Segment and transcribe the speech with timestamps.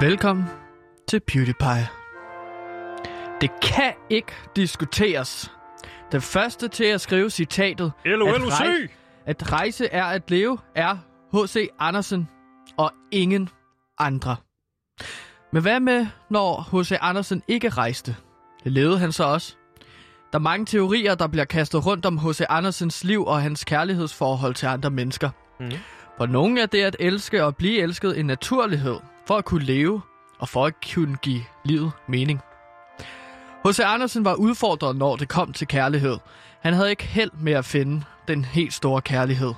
[0.00, 0.44] Velkommen
[1.08, 1.88] til PewDiePie.
[3.40, 5.52] Det kan ikke diskuteres.
[6.12, 8.88] Den første til at skrive citatet, at, rej-
[9.26, 10.96] at rejse er at leve, er
[11.34, 11.68] H.C.
[11.78, 12.28] Andersen
[12.76, 13.48] og ingen
[13.98, 14.36] andre.
[15.52, 16.92] Men hvad med, når H.C.
[17.00, 18.16] Andersen ikke rejste?
[18.64, 19.56] Det levede han så også.
[20.32, 22.40] Der er mange teorier, der bliver kastet rundt om H.C.
[22.48, 25.30] Andersens liv og hans kærlighedsforhold til andre mennesker.
[25.60, 25.70] Mhm.
[26.16, 30.02] For nogle er det at elske og blive elsket en naturlighed for at kunne leve
[30.38, 32.40] og for at kunne give livet mening.
[33.66, 33.80] H.C.
[33.80, 36.18] Andersen var udfordret, når det kom til kærlighed.
[36.60, 39.54] Han havde ikke held med at finde den helt store kærlighed.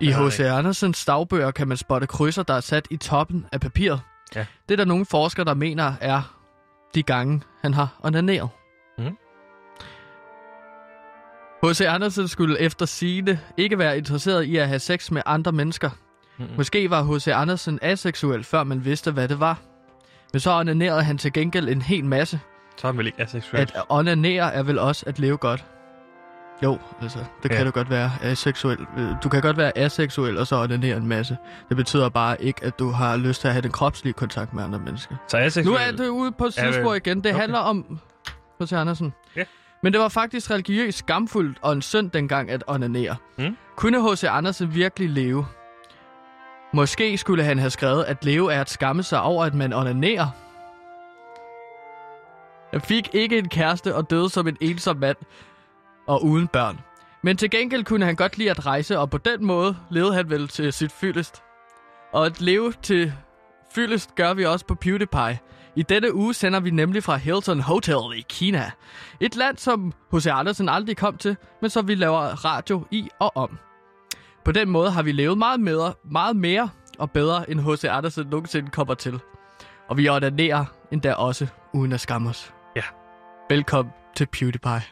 [0.00, 0.40] I H.C.
[0.40, 4.00] Andersens dagbøger kan man spotte krydser, der er sat i toppen af papiret.
[4.34, 4.46] Ja.
[4.68, 6.34] Det er der nogle forskere, der mener er
[6.94, 8.48] de gange, han har onaneret.
[8.98, 9.16] Mhm.
[11.62, 11.80] H.C.
[11.80, 15.90] Andersen skulle efter sigende ikke være interesseret i at have sex med andre mennesker.
[16.38, 16.48] Mhm.
[16.56, 17.28] Måske var H.C.
[17.28, 19.58] Andersen aseksuel, før man vidste, hvad det var.
[20.32, 22.40] Men så onanerede han til gengæld en hel masse.
[22.76, 23.60] Så er han vel ikke aseksuel.
[23.62, 25.64] At onanere er vel også at leve godt.
[26.62, 27.56] Jo, altså, det Ja.
[27.56, 28.78] kan du godt være aseksuel.
[28.98, 31.36] Øh, Du kan godt være aseksuel og så onanere en masse.
[31.68, 34.64] Det betyder bare ikke, at du har lyst til at have den kropslige kontakt med
[34.64, 35.16] andre mennesker.
[35.28, 35.66] Så aseksuel.
[35.66, 37.16] Nu er det ude på sidespor igen.
[37.24, 37.40] Det Okay.
[37.40, 37.98] handler om
[38.60, 38.72] H.C.
[38.72, 39.12] Andersen.
[39.36, 39.44] Ja.
[39.82, 43.16] Men det var faktisk religiøst skamfuldt og en synd dengang at onanere.
[43.38, 43.56] Mm.
[43.76, 44.24] Kunne H.C.
[44.24, 45.46] Andersen virkelig leve?
[46.74, 50.26] Måske skulle han have skrevet, at leve er at skamme sig over, at man onanerer.
[52.70, 55.16] Han fik ikke en kæreste og døde som en ensom mand
[56.06, 56.80] og uden børn.
[57.22, 60.30] Men til gengæld kunne han godt lide at rejse, og på den måde levede han
[60.30, 61.42] vel til sit fyldest.
[62.12, 63.12] Og at leve til
[63.74, 65.38] fyldest gør vi også på PewDiePie.
[65.76, 68.70] I denne uge sender vi nemlig fra Hilton Hotel i Kina.
[69.20, 70.26] Et land, som H.C.
[70.26, 73.58] Andersen aldrig kom til, men som vi laver radio i og om.
[74.44, 76.68] På den måde har vi levet meget mere, meget mere
[76.98, 77.84] og bedre, end H.C.
[77.84, 79.20] Andersen nogensinde kommer til.
[79.88, 82.54] Og vi ordinerer endda også, uden at skamme os.
[82.76, 82.82] Ja.
[83.50, 84.82] Velkommen til PewDiePie.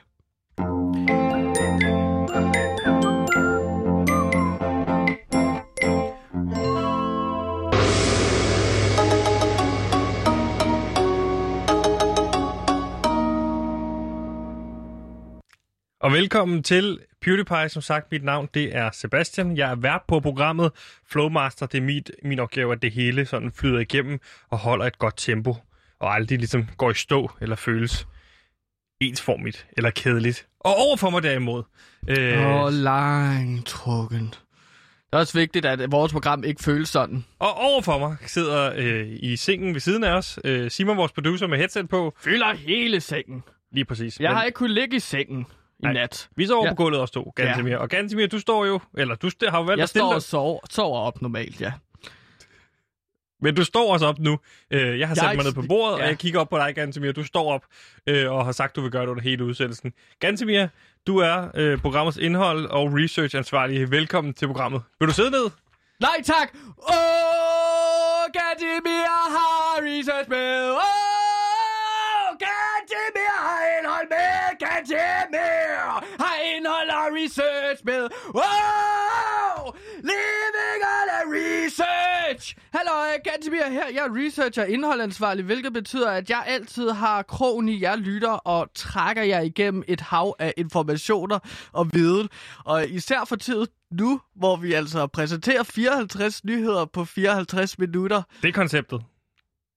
[16.03, 17.69] Og velkommen til PewDiePie.
[17.69, 19.57] Som sagt, mit navn det er Sebastian.
[19.57, 20.71] Jeg er vært på programmet
[21.11, 21.67] Flowmaster.
[21.67, 24.21] Det er mit, min opgave, at det hele sådan flyder igennem
[24.51, 25.57] og holder et godt tempo.
[26.01, 28.07] Og aldrig ligesom går i stå eller føles
[29.01, 30.47] ensformigt eller kedeligt.
[30.61, 31.63] Og overfor mig derimod.
[32.09, 34.27] Øh, Åh, oh, langtrukken.
[34.27, 37.25] Det er også vigtigt, at vores program ikke føles sådan.
[37.39, 41.47] Og overfor mig sidder øh, i sengen ved siden af os øh, Simon, vores producer,
[41.47, 42.15] med headset på.
[42.21, 43.43] Fylder hele sengen.
[43.73, 44.21] Lige præcis.
[44.21, 45.47] Jeg Men har ikke kunnet ligge i sengen
[45.83, 45.93] i Nej.
[45.93, 46.29] nat.
[46.37, 46.71] Vi sover Ja.
[46.71, 47.71] på gulvet også to, Gantemir.
[47.73, 47.79] Ja.
[47.79, 50.17] Og Gantemir, du står jo, eller du har jo valgt Jeg at stille står dig,
[50.17, 51.73] og sover, sover op normalt, ja.
[53.41, 54.39] men du står også op nu.
[54.71, 56.03] Øh, jeg har Jeg sat er mig ned på bordet, ja.
[56.03, 57.13] og jeg kigger op på dig, Gantemir.
[57.13, 57.65] Du står op
[58.07, 59.93] øh, og har sagt, du vil gøre det under hele udsendelsen.
[60.21, 60.67] Gantemir,
[61.07, 63.91] du er øh, programmets indhold og research-ansvarlig.
[63.91, 64.83] Velkommen til programmet.
[65.01, 65.51] Vil du sidde ned?
[66.01, 66.49] Nej tak!
[66.79, 66.95] Åh,
[68.33, 70.71] Gantimir har research med!
[70.71, 70.92] Åh,
[77.25, 78.09] research med!
[78.35, 79.73] Wow!
[79.97, 82.57] Living on a research!
[82.73, 82.93] Hallo,
[83.25, 83.87] Gantimir her.
[83.95, 88.71] Jeg er researcher indholdansvarlig, hvilket betyder, at jeg altid har krogen i jer lytter og
[88.75, 91.39] trækker jer igennem et hav af informationer
[91.73, 92.29] og viden.
[92.65, 98.23] Og især for tiden nu, hvor vi altså præsenterer 54 nyheder på 54 minutter.
[98.43, 99.03] Det er konceptet.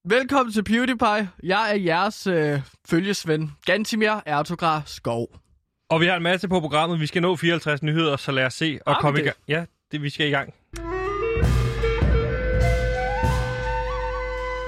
[0.05, 1.29] Velkommen til PewDiePie.
[1.43, 5.44] Jeg er jeres øh, følgesven, Gantimir Ertogra Skov.
[5.89, 6.99] Og vi har en masse på programmet.
[6.99, 9.25] Vi skal nå 54 nyheder, så lad os se og komme i det?
[9.25, 9.37] gang.
[9.47, 10.53] Ja, det, vi skal i gang.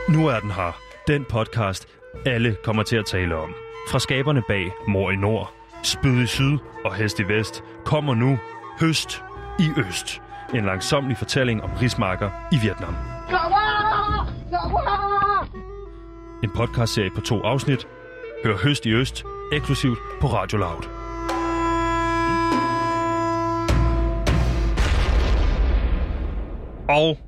[0.09, 0.81] Nu er den her.
[1.07, 1.87] Den podcast,
[2.25, 3.55] alle kommer til at tale om.
[3.89, 5.53] Fra skaberne bag Mor i Nord,
[5.83, 8.39] Spyd i Syd og Hest i Vest kommer nu
[8.79, 9.23] Høst
[9.59, 10.21] i Øst.
[10.53, 12.95] En langsomlig fortælling om rismarker i Vietnam.
[16.43, 17.87] En podcastserie på to afsnit.
[18.43, 21.06] Hør Høst i Øst eksklusivt på Radio Loud.
[26.89, 27.19] Og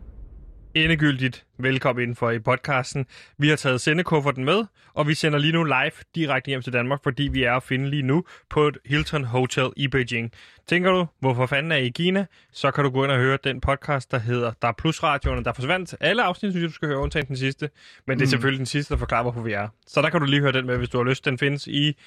[0.76, 3.06] endegyldigt velkommen indenfor i podcasten.
[3.38, 7.00] Vi har taget sendekufferten med, og vi sender lige nu live direkte hjem til Danmark,
[7.04, 10.32] fordi vi er at finde lige nu på et Hilton Hotel i Beijing.
[10.68, 12.26] Tænker du, hvorfor fanden er I i Kina?
[12.52, 15.46] Så kan du gå ind og høre den podcast, der hedder Der er Plus Radioen,
[15.46, 15.96] der forsvandt.
[16.00, 17.70] Alle afsnit, synes jeg, du skal høre, undtagen den sidste.
[18.08, 18.30] Men det er Mm.
[18.30, 19.68] selvfølgelig den sidste, der forklarer, hvorfor vi er.
[19.88, 21.26] Så der kan du lige høre den med, hvis du har lyst.
[21.26, 21.98] Den findes i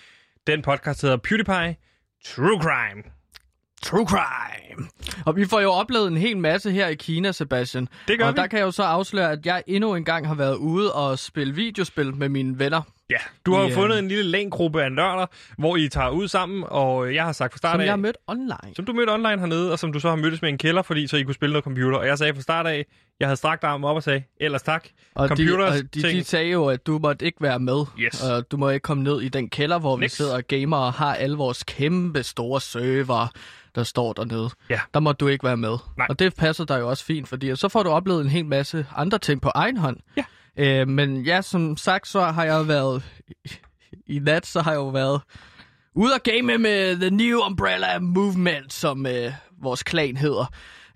[0.46, 1.76] den podcast, der hedder PewDiePie
[2.24, 3.02] True Crime.
[3.82, 4.88] True crime.
[5.26, 7.88] Og vi får jo oplevet en hel masse her i Kina, Sebastian.
[8.08, 8.36] Det gør og vi.
[8.36, 11.18] der kan jeg jo så afsløre, at jeg endnu en gang har været ude og
[11.18, 12.82] spille videospil med mine venner.
[13.10, 13.74] Ja, du har jo Ja.
[13.76, 15.26] fundet en lille længruppe af nørder,
[15.58, 17.84] hvor I tager ud sammen, og jeg har sagt fra start Som af...
[17.84, 18.74] jeg har mødt online.
[18.76, 21.06] Som du mødte online hernede, og som du så har mødtes med en kælder, fordi
[21.06, 21.98] så I kunne spille noget computer.
[21.98, 22.86] Og jeg sagde fra start af,
[23.20, 24.88] jeg havde strakt armen op og sagde, ellers tak.
[25.14, 26.18] Og, de, Computers og de, ting.
[26.18, 27.84] de sagde jo, at du måtte ikke være med.
[27.98, 28.22] Yes.
[28.22, 30.12] Og du må ikke komme ned i den kælder, hvor Niks.
[30.12, 33.26] vi sidder og gamer og har alle vores kæmpe store server,
[33.74, 34.50] der står dernede.
[34.70, 34.80] Ja.
[34.94, 35.76] Der må du ikke være med.
[35.98, 36.06] Nej.
[36.10, 38.86] Og det passer dig jo også fint, fordi så får du oplevet en hel masse
[38.96, 39.96] andre ting på egen hånd.
[40.16, 40.24] Ja.
[40.56, 43.02] Øh, men ja, som sagt, så har jeg været...
[44.06, 45.20] I nat, så har jeg jo været
[45.94, 49.32] ude og game med The New Umbrella Movement, som øh,
[49.62, 50.44] vores klan hedder.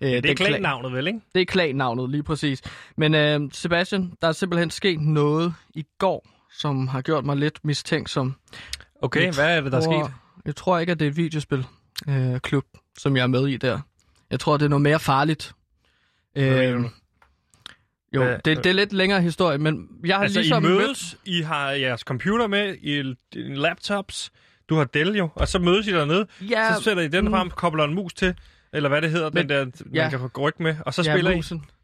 [0.01, 1.19] Øh, Det er klan-navnet, vel, ikke?
[1.35, 2.61] det er klan-navnet, lige præcis.
[2.97, 7.65] Men øh, Sebastian, der er simpelthen sket noget i går, som har gjort mig lidt
[7.65, 8.35] mistænksom.
[9.01, 10.13] Okay, Jeg hvad er det, der er sket?
[10.45, 11.65] Jeg tror ikke, at det er et videospil
[12.09, 12.65] øh, klub,
[12.97, 13.79] som jeg er med i der.
[14.31, 15.53] Jeg tror, det er noget mere farligt.
[16.35, 16.81] Øh,
[18.15, 21.41] jo, det, det er lidt længere historie, men jeg har Altså, ligesom I mødes, I
[21.41, 24.31] har jeres computer med, I laptops,
[24.69, 26.27] du har Dell jo, og så mødes I dernede.
[26.41, 28.35] Ja, så sætter I den mm, frem, kobler en mus til,
[28.73, 30.09] eller hvad det hedder, Men- den der, man ja.
[30.09, 31.57] kan ryg med, og så ja, spiller I musen.
[31.57, 31.76] computer.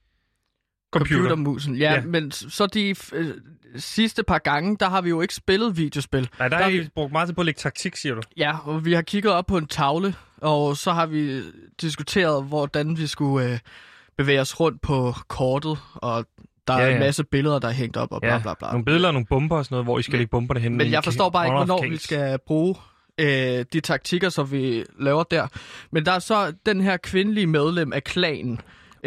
[0.98, 1.76] Computermusen.
[1.76, 2.02] Ja, Ja.
[2.02, 3.28] men så de øh,
[3.76, 6.30] sidste par gange, der har vi jo ikke spillet videospil.
[6.40, 8.22] Nej, der Der har er I brugt meget tid på at lægge taktik, siger du.
[8.38, 11.42] Ja, og vi har kigget op på en tavle, og så har vi
[11.82, 13.60] diskuteret, hvordan vi skulle øh,
[14.18, 16.26] bevæge os rundt på kortet, og
[16.68, 16.94] der Ja, er ja.
[16.94, 18.68] en masse billeder, der er hængt op, og bla bla bla.
[18.72, 20.78] Nogle billeder og nogle bomber og sådan noget, hvor I skal Men- lægge bomberne hen.
[20.78, 22.04] Men jeg forstår bare ikke, hvornår vi Kings.
[22.04, 22.76] skal bruge
[23.18, 25.48] øh, de taktikker, som vi laver der.
[25.92, 28.60] Men der er så den her kvindelige medlem af klanen,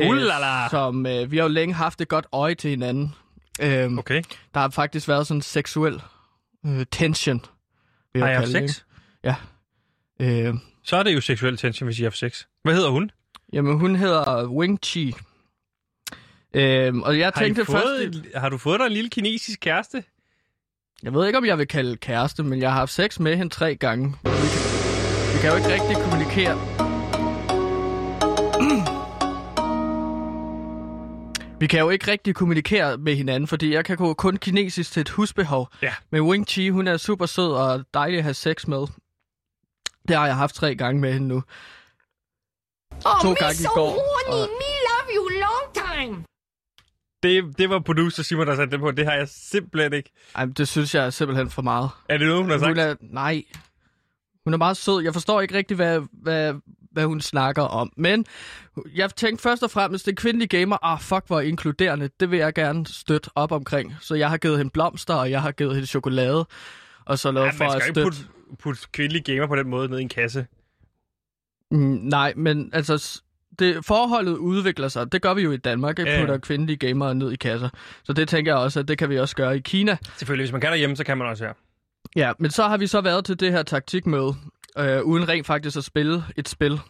[0.08, 0.68] Ullala.
[0.70, 3.14] som øh, vi har jo længe haft et godt øje til hinanden.
[3.60, 4.22] Øh, Okay.
[4.54, 6.02] Der har faktisk været sådan en seksuel
[6.66, 7.40] øh, tension.
[8.14, 8.82] vil Har jeg haft sex?
[10.22, 10.46] ikke?
[10.48, 10.54] Øh,
[10.84, 12.44] Så er det jo seksuel tension, hvis I har haft sex.
[12.64, 13.10] Hvad hedder hun?
[13.52, 15.14] Jamen, hun hedder Wing Chi.
[16.54, 17.82] Øhm, og jeg Har, tænkte fået
[18.12, 18.16] først...
[18.26, 20.04] et, har du fået dig en lille kinesisk kæreste?
[21.02, 23.54] Jeg ved ikke, om jeg vil kalde kæreste, men jeg har haft sex med hende
[23.54, 24.14] tre gange.
[24.24, 26.85] Vi kan, vi kan jo ikke rigtig kommunikere.
[31.60, 35.00] Vi kan jo ikke rigtig kommunikere med hinanden, fordi jeg kan gå kun kinesisk til
[35.00, 35.68] et husbehov.
[35.82, 35.94] Ja.
[36.10, 38.86] Men Wing Chi, hun er super sød og dejlig at have sex med.
[40.08, 41.42] Det har jeg haft tre gange med hende nu.
[43.06, 44.32] Oh, To gange i so går, horny.
[44.42, 46.24] og- Me love you long time.
[47.22, 48.90] Det, det var producer Simon, der satte det på.
[48.90, 50.10] Det har jeg simpelthen ikke.
[50.34, 51.90] Ej, det synes jeg er simpelthen for meget.
[52.08, 52.68] Er det noget, hun har sagt?
[52.68, 53.42] Hun er, nej.
[54.44, 55.02] Hun er meget sød.
[55.02, 56.54] Jeg forstår ikke rigtig, hvad, hvad,
[56.96, 57.92] hvad hun snakker om.
[57.96, 58.24] Men
[58.94, 62.10] jeg tænkte først og fremmest, det kvindelige gamer, ah fuck, hvor inkluderende.
[62.20, 63.94] Det vil jeg gerne støtte op omkring.
[64.00, 66.46] Så jeg har givet hende blomster, og jeg har givet hende chokolade.
[67.04, 68.18] Og så noget Ja, for man at skal jo støtte...
[68.18, 70.46] ikke putte, putte kvindelige gamer på den måde ned i en kasse.
[71.70, 73.20] Mm, nej, men altså...
[73.58, 75.12] Det, forholdet udvikler sig.
[75.12, 75.98] Det gør vi jo i Danmark.
[75.98, 76.20] Jeg Ja, ja.
[76.20, 77.68] putter kvindelige gamere ned i kasser.
[78.04, 79.96] Så det tænker jeg også, at det kan vi også gøre i Kina.
[80.16, 81.52] Selvfølgelig, hvis man kan derhjemme, så kan man også her.
[82.16, 84.34] Ja, men så har vi så været til det her taktikmøde,
[84.78, 86.80] øh, uden rent faktisk at spille et spil.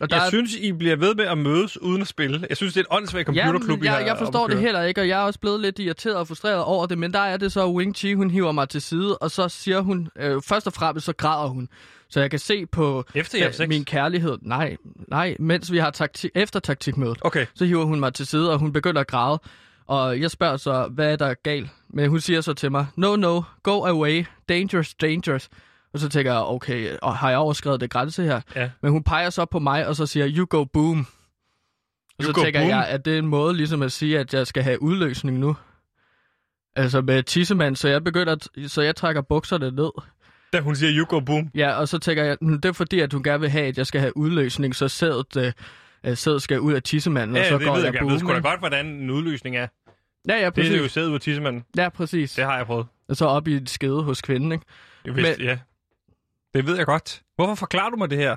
[0.00, 2.46] Og Jeg synes, I bliver ved med at mødes uden at spille.
[2.48, 4.82] Jeg synes, det er et åndssvagt computerklub, I ja, har jeg, jeg forstår det heller
[4.82, 7.36] ikke, og jeg er også blevet lidt irriteret og frustreret over det, men der er
[7.36, 10.42] det så, at Wing Chi, hun hiver mig til side, og så siger hun, øh,
[10.42, 11.68] først og fremmest så græder hun.
[12.08, 13.68] Så jeg kan se på Efter sex?
[13.68, 14.38] min kærlighed.
[14.42, 14.76] Nej,
[15.08, 17.46] nej, mens vi har taktik, efter taktikmødet, Okay.
[17.54, 19.38] så hiver hun mig til side, og hun begynder at græde.
[19.86, 21.70] Og jeg spørger så, hvad er der galt?
[21.90, 25.48] Men hun siger så til mig, no, no, go away, dangerous, dangerous.
[25.94, 28.40] Og så tænker jeg, okay, og har jeg overskrevet det grænse her?
[28.56, 28.70] Ja.
[28.82, 31.06] Men hun peger så på mig, og så siger, you go boom.
[32.18, 32.70] Og You så tænker boom?
[32.70, 35.56] jeg, at det er en måde ligesom at sige, at jeg skal have udløsning nu.
[36.76, 39.90] Altså med tissemand, så jeg begynder, at, så jeg trækker bukserne ned.
[40.52, 41.50] Da hun siger, you go boom.
[41.54, 43.78] Ja, og så tænker jeg, "Hmm, det er fordi, at hun gerne vil have, at
[43.78, 45.52] jeg skal have udløsning, så sædet, øh,
[46.04, 48.00] øh, sædet skal ud af tissemanden, Ja, og så det går ved jeg jeg, jeg
[48.00, 48.12] boom.
[48.12, 49.66] ved sgu da godt, hvordan en udløsning er.
[50.28, 50.92] Ja, ja, Det er jo præcis.
[50.92, 51.64] sædet ud af tissemanden.
[51.76, 52.32] Ja, præcis.
[52.34, 52.86] Det har jeg prøvet.
[53.08, 54.64] Og så op i et skede hos kvinden, ikke?
[55.04, 55.58] Jeg vidste, Men- ja.
[56.54, 57.22] Det ved jeg godt.
[57.36, 58.36] Hvorfor forklarer du mig det her?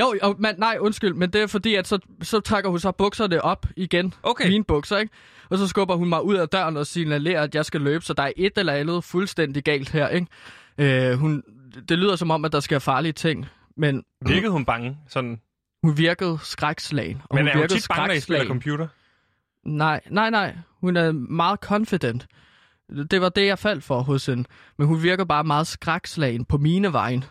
[0.00, 2.92] Jo, jo man, nej, undskyld, men det er fordi, at så, så trækker hun så
[2.92, 4.14] bukserne op igen.
[4.22, 4.48] Okay.
[4.48, 5.12] Mine bukser, ikke?
[5.50, 8.12] Og så skubber hun mig ud af døren og signalerer, at jeg skal løbe, så
[8.12, 10.26] der er et eller andet fuldstændig galt her, ikke?
[10.78, 11.42] Øh, hun,
[11.88, 13.46] det lyder som om, at der sker farlige ting,
[13.76, 14.98] men Virkede hun bange?
[15.08, 15.40] Sådan.
[15.82, 17.22] hun virkede skrækslagen.
[17.24, 18.88] Og Men hun er hun virkede tit bange, når I spiller computer?
[19.64, 20.56] Nej, nej, nej.
[20.80, 22.26] Hun er meget confident.
[23.10, 24.44] Det var det, jeg faldt for hos hende.
[24.78, 27.24] Men hun virker bare meget skrækslagen på mine vejen.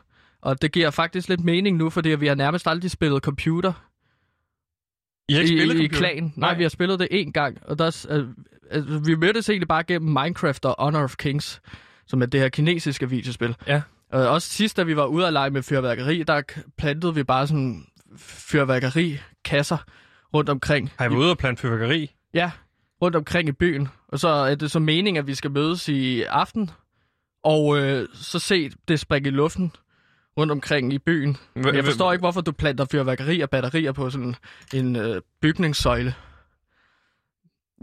[0.45, 3.73] Og det giver faktisk lidt mening nu, fordi vi har nærmest aldrig spillet computer
[5.29, 5.97] I har ikke i, spillet i computer?
[6.09, 6.33] klan.
[6.35, 7.57] Nej, vi har spillet det én gang.
[7.61, 8.27] Og der, er- øh,
[8.71, 11.61] altså, vi mødtes egentlig bare gennem Minecraft og Honor of Kings,
[12.07, 13.55] som er det her kinesiske videospil.
[13.67, 13.81] Ja.
[14.11, 16.41] Og også sidst, da vi var ude at lege med fyrværkeri, der
[16.77, 17.85] plantede vi bare sådan
[18.17, 19.77] fyrværkerikasser
[20.33, 20.91] rundt omkring.
[20.97, 22.11] Har I været ude og plante fyrværkeri?
[22.33, 22.51] Ja,
[23.01, 23.87] rundt omkring i byen.
[24.07, 26.69] Og så er det så meningen, at vi skal mødes i aften,
[27.43, 29.71] og øh, så se det springe i luften
[30.38, 31.38] rundt omkring i byen.
[31.56, 34.36] Jeg forstår ikke, hvorfor du planter fyrværkeri og batterier på sådan
[34.74, 36.13] en øh, bygningssøjle.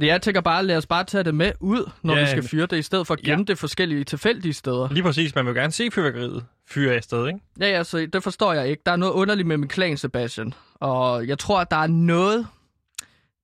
[0.01, 2.67] Jeg tænker bare, lad os bare tage det med ud, når Ja, vi skal fyre
[2.67, 3.31] det, i stedet for at Ja.
[3.31, 4.89] gemme det forskellige tilfældige steder.
[4.93, 7.39] Lige præcis, man vil gerne se fyrværkeriet fyre afsted, ikke?
[7.61, 8.83] Ja, ja, så det forstår jeg ikke.
[8.87, 10.55] Der er noget underligt med min klan, Sebastian.
[10.75, 12.47] Og jeg tror, at der er noget,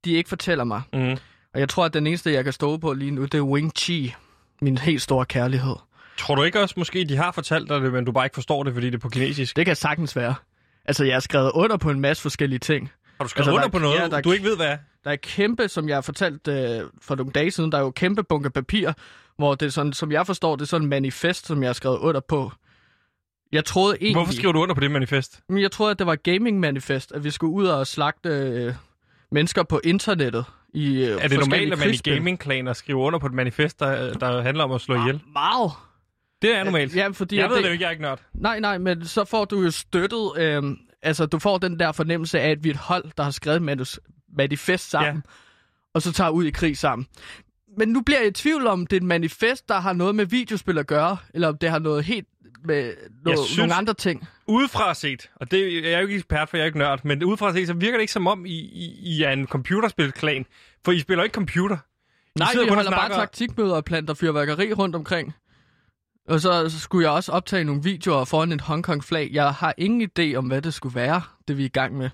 [0.05, 0.83] de ikke fortæller mig.
[0.93, 1.17] Mm.
[1.55, 3.73] Og jeg tror, at den eneste, jeg kan stå på lige nu, det er Wing
[3.79, 4.15] Chi.
[4.61, 5.75] Min helt store kærlighed.
[6.19, 8.63] Tror du ikke også, måske de har fortalt dig det, men du bare ikke forstår
[8.63, 9.57] det, fordi det er på kinesisk?
[9.57, 10.35] Det kan sagtens være.
[10.85, 12.91] Altså, jeg har skrevet under på en masse forskellige ting.
[13.19, 14.77] Har du skrevet Altså, under der- på noget, ja, der- du ikke ved, hvad er?
[15.05, 17.91] Der er kæmpe, som jeg har fortalt øh, for nogle dage siden, der er jo
[17.91, 18.93] kæmpe bunke papir,
[19.37, 21.73] hvor det er sådan, som jeg forstår, det er sådan en manifest, som jeg har
[21.75, 22.53] skrevet under på.
[23.53, 24.15] Jeg troede egentlig...
[24.15, 25.41] Hvorfor skriver du under på det manifest?
[25.51, 28.75] Jeg troede, at det var gaming-manifest, at vi skulle ud og slagte øh,
[29.33, 30.45] mennesker på internettet.
[30.75, 34.13] I, øh, Er det normalt, at man i gaming-klaner skriver under på et manifest, der,
[34.15, 35.21] der handler om at slå ihjel?
[35.33, 35.73] Meget.
[36.43, 36.97] Det er normalt.
[36.97, 38.21] Ja, fordi jeg ved det jo ikke, jeg er ikke nørd.
[38.35, 40.33] Nej, nej, men så får du jo støttet...
[40.39, 40.63] Øh,
[41.03, 43.63] altså, du får den der fornemmelse af, at vi er et hold, der har skrevet
[43.63, 44.01] manus,
[44.37, 45.31] manifest sammen, ja.
[45.95, 47.07] og så tager ud i krig sammen.
[47.79, 50.27] Men nu bliver jeg i tvivl om, det er et manifest, der har noget med
[50.27, 52.27] videospil at gøre, eller om det har noget helt
[52.65, 54.29] med noget, synes- nogle andre ting.
[54.47, 57.25] Udefra set, og det jeg er jo ikke ekspert, for jeg er ikke nørd, men
[57.25, 60.47] udefra set, så virker det ikke som om, I, I, I er en computerspilklan.
[60.85, 61.77] For I spiller ikke computer.
[61.77, 65.35] I Nej, vi holder bare taktikmøder og planter fyrværkeri rundt omkring.
[66.29, 69.31] Og så, skulle jeg også optage nogle videoer foran et Hongkong-flag.
[69.33, 72.11] Jeg har ingen idé om, hvad det skulle være, det vi er i gang med,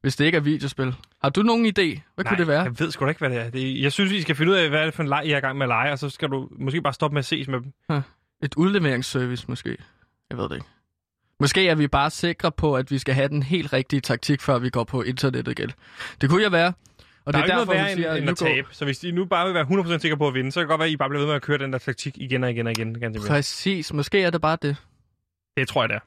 [0.00, 0.94] hvis det ikke er videospil.
[1.22, 2.00] Har du nogen idé?
[2.14, 2.62] Hvad Nej, kunne det være?
[2.62, 3.50] jeg ved sgu da ikke, hvad det er.
[3.50, 5.32] Det, jeg synes, I skal finde ud af, hvad er det for en leg, I
[5.32, 7.24] er i gang med at lege, og så skal du måske bare stoppe med at
[7.24, 8.02] ses med dem.
[8.42, 9.76] Et udleveringsservice måske?
[10.30, 10.66] Jeg ved det ikke.
[11.40, 14.58] Måske er vi bare sikre på, at vi skal have den helt rigtige taktik, før
[14.58, 15.70] vi går på internettet igen.
[16.20, 16.72] Det kunne jeg være.
[17.24, 18.68] Og Der er det er ikke derfor, noget værre siger, end, end at tabe.
[18.70, 19.64] Så hvis I nu bare vil være
[19.96, 21.26] 100% sikre på at vinde, så kan det godt være, at I bare bliver ved
[21.26, 23.00] med at køre den der taktik igen og igen og igen.
[23.00, 23.28] Ganske.
[23.28, 23.92] Præcis.
[23.92, 24.76] Måske er det bare det.
[25.56, 26.00] Det tror jeg, det er.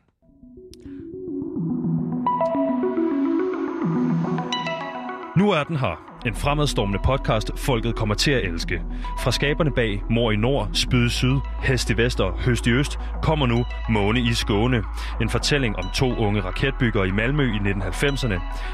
[5.39, 6.14] Nu er den her.
[6.25, 8.82] En fremadstormende podcast, folket kommer til at elske.
[9.24, 12.72] Fra skaberne bag Mor i Nord, Spyd i Syd, Hest i Vest og Høst i
[12.72, 14.84] Øst, kommer nu Måne i Skåne.
[15.22, 18.34] En fortælling om to unge raketbyggere i Malmø i 1990'erne.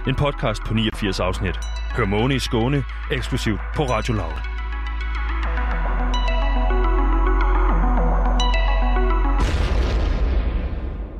[0.09, 1.59] En podcast på 89 afsnit.
[1.95, 4.37] Hør Måne i Skåne eksklusivt på Radio Loud.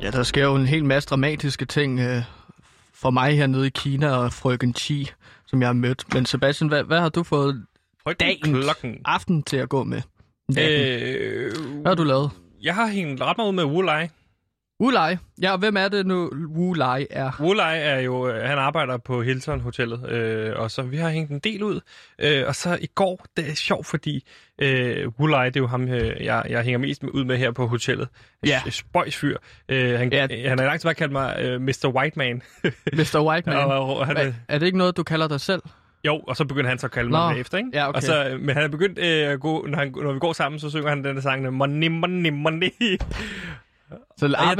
[0.02, 2.22] Ja, der sker jo en hel masse dramatiske ting øh,
[2.94, 5.10] for mig hernede i Kina og frøken Chi,
[5.52, 6.14] som jeg har mødt.
[6.14, 7.66] Men Sebastian, hvad, hvad har du fået
[8.02, 8.96] Frygten dagens klokken.
[9.04, 10.02] aften til at gå med?
[10.48, 10.80] Natten.
[10.80, 12.30] Øh, Hvad har du lavet?
[12.62, 14.08] jeg har hængt ret meget ud med Wulai.
[14.82, 15.16] Wulai.
[15.42, 17.30] Ja, og hvem er det nu, Wulai er?
[17.40, 21.30] Wulai er jo, øh, han arbejder på Hilton Hotellet, øh, og så vi har hængt
[21.30, 21.80] en del ud.
[22.18, 24.24] Øh, og så i går, det er sjovt, fordi
[24.58, 27.50] øh, Wulai, det er jo ham, øh, jeg, jeg hænger mest med, ud med her
[27.50, 28.08] på hotellet.
[28.46, 28.60] Ja.
[28.70, 29.36] S- Spøjsfyr.
[29.68, 30.26] Øh, han, Ja.
[30.48, 31.92] han har i lang tid bare kaldt mig øh, Mr.
[31.96, 32.42] White Man.
[32.98, 33.22] Mr.
[33.28, 33.58] White Man.
[33.58, 35.62] og, og han, er, Er, det ikke noget, du kalder dig selv?
[36.06, 37.70] jo, og så begyndte han så at kalde mig efter, ikke?
[37.72, 37.96] Ja, okay.
[37.96, 40.58] Og så, men han er begyndt øh, at gå, når, han, når vi går sammen,
[40.58, 42.70] så synger han den der sang, money, money, money.
[44.16, 44.56] Så Og jeg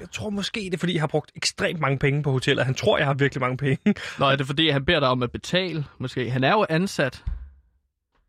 [0.00, 2.64] jeg tror måske, det er, fordi jeg har brugt ekstremt mange penge på hotellet.
[2.64, 3.78] Han tror, jeg har virkelig mange penge.
[4.18, 5.84] Nå, er det fordi, han beder dig om at betale?
[5.98, 6.30] Måske.
[6.30, 7.24] Han er jo ansat.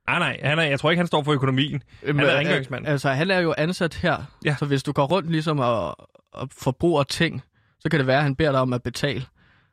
[0.07, 1.83] nej, nej, han er, jeg tror ikke, han står for økonomien.
[2.03, 2.87] Øhm, Han er øh, rengøringsmand.
[2.87, 4.23] Altså, han er jo ansat her.
[4.45, 4.55] Ja.
[4.59, 7.41] Så hvis du går rundt ligesom og, og forbruger ting,
[7.79, 9.25] så kan det være, at han beder dig om at betale.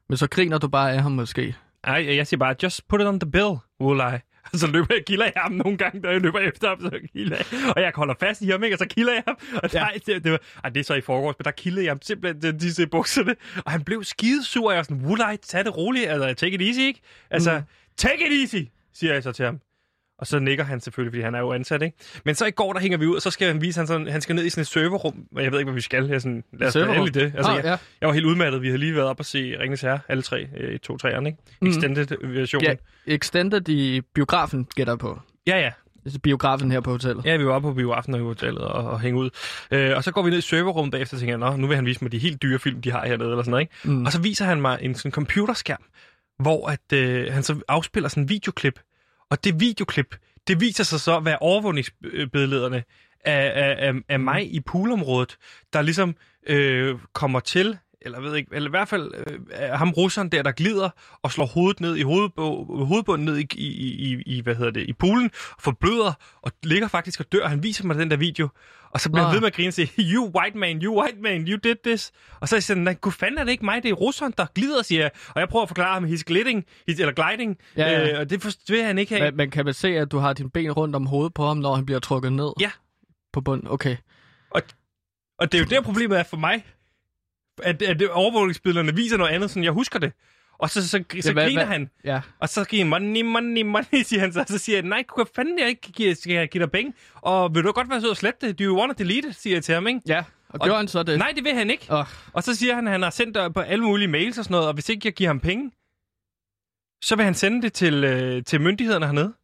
[0.08, 1.54] Men så griner du bare af ham måske.
[1.86, 4.18] Nej, jeg siger bare, just put it on the bill, will I?
[4.52, 7.00] Og så løber jeg kilder jeg ham nogle gange, da jeg løber efter ham, så
[7.12, 7.72] kilder jeg.
[7.76, 8.74] Og jeg holder fast i ham, ikke?
[8.74, 9.36] Og så kilder jeg ham.
[9.62, 9.80] Og ja.
[9.80, 12.02] nej, det, det, var, ej, det er så i forgårs, men der kildede jeg ham
[12.02, 13.36] simpelthen de- disse bukserne.
[13.64, 16.06] Og han blev skidesur, og jeg var sådan, will I, tag det roligt.
[16.08, 17.00] Altså, take it easy, ikke?
[17.30, 17.64] Altså, mm.
[17.96, 19.60] take it easy, siger jeg så til ham.
[20.18, 21.96] Og så nikker han selvfølgelig, fordi han er jo ansat, ikke?
[22.24, 24.06] Men så i går, der hænger vi ud, og så skal han vise, han, sådan,
[24.06, 26.06] han skal ned i sådan et serverrum, og jeg ved ikke, hvad vi skal.
[26.06, 27.22] Jeg sådan, lad os endelig det.
[27.36, 27.76] Altså, Ah, jeg, ja.
[28.00, 28.62] jeg, var helt udmattet.
[28.62, 31.28] Vi havde lige været op og se Ringens Herre, alle tre, øh, i to træerne,
[31.28, 31.42] ikke?
[31.62, 31.68] Mm.
[31.68, 32.62] Extended version.
[32.62, 32.74] Ja,
[33.06, 35.20] extended i biografen, gætter jeg på.
[35.46, 35.70] ja, ja.
[36.06, 37.24] Altså biografen her på hotellet.
[37.24, 39.30] Ja, vi var oppe på biografen og i hotellet og, og hænge ud.
[39.70, 41.86] Øh, og så går vi ned i serverrummet bagefter og tænker, Nå, nu vil han
[41.86, 43.74] vise mig de helt dyre film, de har hernede, eller sådan noget, ikke?
[43.98, 44.04] Mm.
[44.06, 45.82] Og så viser han mig en sådan computerskærm,
[46.38, 48.80] hvor at, øh, han så afspiller sådan en videoklip.
[49.30, 50.16] Og det videoklip,
[50.48, 52.84] det viser sig så at være overvågningsbillederne
[53.24, 55.36] af, af, af, af mig i poolområdet,
[55.72, 56.16] der ligesom
[56.46, 60.52] øh, kommer til, eller ved ikke, eller i hvert fald øh, ham russeren der, der
[60.52, 60.90] glider
[61.22, 63.66] og slår hovedet ned i hovedbo- hovedbunden ned i, i,
[64.12, 66.12] i, i, hvad hedder det, i poolen, forbløder
[66.42, 67.48] og ligger faktisk og dør.
[67.48, 68.48] Han viser mig den der video,
[68.94, 71.18] og så bliver han ved med at grine og sige, you white man, you white
[71.20, 72.12] man, you did this.
[72.40, 74.34] Og så er jeg sådan, nej, gud fanden er det ikke mig, det er russeren,
[74.38, 75.10] der glider, siger jeg.
[75.28, 78.12] Og jeg prøver at forklare ham, he's gliding, he's, eller gliding, Ja, ja.
[78.12, 79.30] Øh, og det forstår han ikke have.
[79.30, 81.56] Men, men kan man se, at du har dine ben rundt om hovedet på ham,
[81.56, 82.52] når han bliver trukket ned?
[82.60, 82.70] Ja.
[83.32, 83.96] På bunden, okay.
[85.38, 86.64] Og det er jo der, problemet er for mig,
[87.62, 90.12] at, at overvågningsbillederne viser noget andet, sådan jeg husker det.
[90.58, 92.20] Og så, så, så, så Ja, hvad- griner hvad- han, Ja.
[92.38, 94.40] og så giver han money, money, money, siger han så.
[94.40, 96.92] Og så siger jeg, nej, hvad fanden, jeg ikke give, skal jeg give dig penge?
[97.14, 98.58] Og vil du godt være sød og slette det?
[98.58, 100.00] Do you want to delete it, siger jeg til ham, ikke?
[100.06, 100.24] Ja, og,
[100.60, 101.18] Og- gjorde han så det?
[101.18, 101.86] Nej, det vil han ikke.
[101.90, 104.44] Åh, Og så siger han, at han har sendt dig på alle mulige mails og
[104.44, 105.70] sådan noget, og hvis ikke jeg giver ham penge,
[107.04, 109.34] så vil han sende det til, øh, til myndighederne hernede.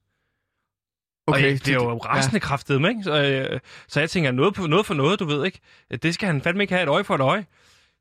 [1.26, 1.38] okay.
[1.44, 2.38] og jeg, det er jo rasende ja.
[2.38, 3.02] kraftet ikke?
[3.02, 5.60] Så, øh, så jeg tænker, noget, på, noget for noget, du ved ikke.
[6.02, 7.46] Det skal han fandme ikke have et øje for et øje.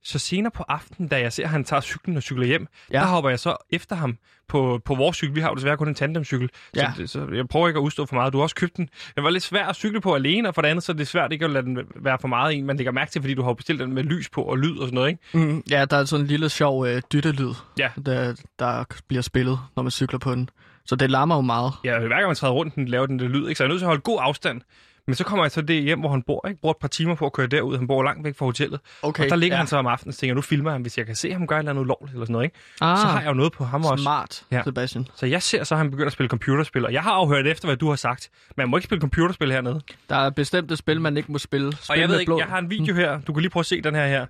[0.03, 2.99] Så senere på aftenen, da jeg ser, at han tager cyklen og cykler hjem, ja.
[2.99, 5.35] Der hopper jeg så efter ham på, på vores cykel.
[5.35, 6.91] Vi har jo desværre kun en tandemcykel, Ja.
[6.97, 8.33] så, så jeg prøver ikke at udstå for meget.
[8.33, 8.89] Du har også købt den.
[9.15, 11.07] Den var lidt svær at cykle på alene, og for det andet, så er det
[11.07, 12.65] svært ikke at lade den være for meget en.
[12.65, 14.87] Man lægger mærke til, fordi du har bestilt den med lys på og lyd og
[14.87, 15.21] sådan noget, ikke?
[15.47, 17.89] Mm, ja, der er sådan en lille sjov øh, dyttelyd, Ja.
[18.05, 20.49] der, der bliver spillet, når man cykler på den.
[20.85, 21.71] Så det larmer jo meget.
[21.83, 23.55] Ja, hver gang man træder rundt, den laver den der lyd, ikke?
[23.57, 24.61] Så jeg er nødt til at holde god afstand.
[25.09, 26.61] Men så kommer jeg så det hjem, hvor han bor, ikke?
[26.61, 27.77] Bruger et par timer på at køre derud.
[27.77, 28.79] Han bor langt væk fra hotellet.
[29.01, 29.57] Okay, og der ligger ja.
[29.57, 31.59] han så om aftenen og tænker, nu filmer han, hvis jeg kan se ham gøre
[31.59, 32.57] et eller andet ulovligt eller sådan noget, ikke?
[32.81, 34.01] Ah, Så har jeg jo noget på ham også.
[34.01, 34.61] smart, Ja.
[34.63, 35.07] Sebastian.
[35.15, 37.67] Så jeg ser så, at han begynder at spille computerspil, og jeg har afhørt efter,
[37.67, 38.29] hvad du har sagt.
[38.57, 39.81] Man må ikke spille computerspil hernede.
[40.09, 41.71] Der er bestemte spil, man ikke må spille.
[41.73, 42.39] Spil Og jeg ved ikke, blod.
[42.39, 43.21] jeg har en video her.
[43.21, 44.25] Du kan lige prøve at se den her her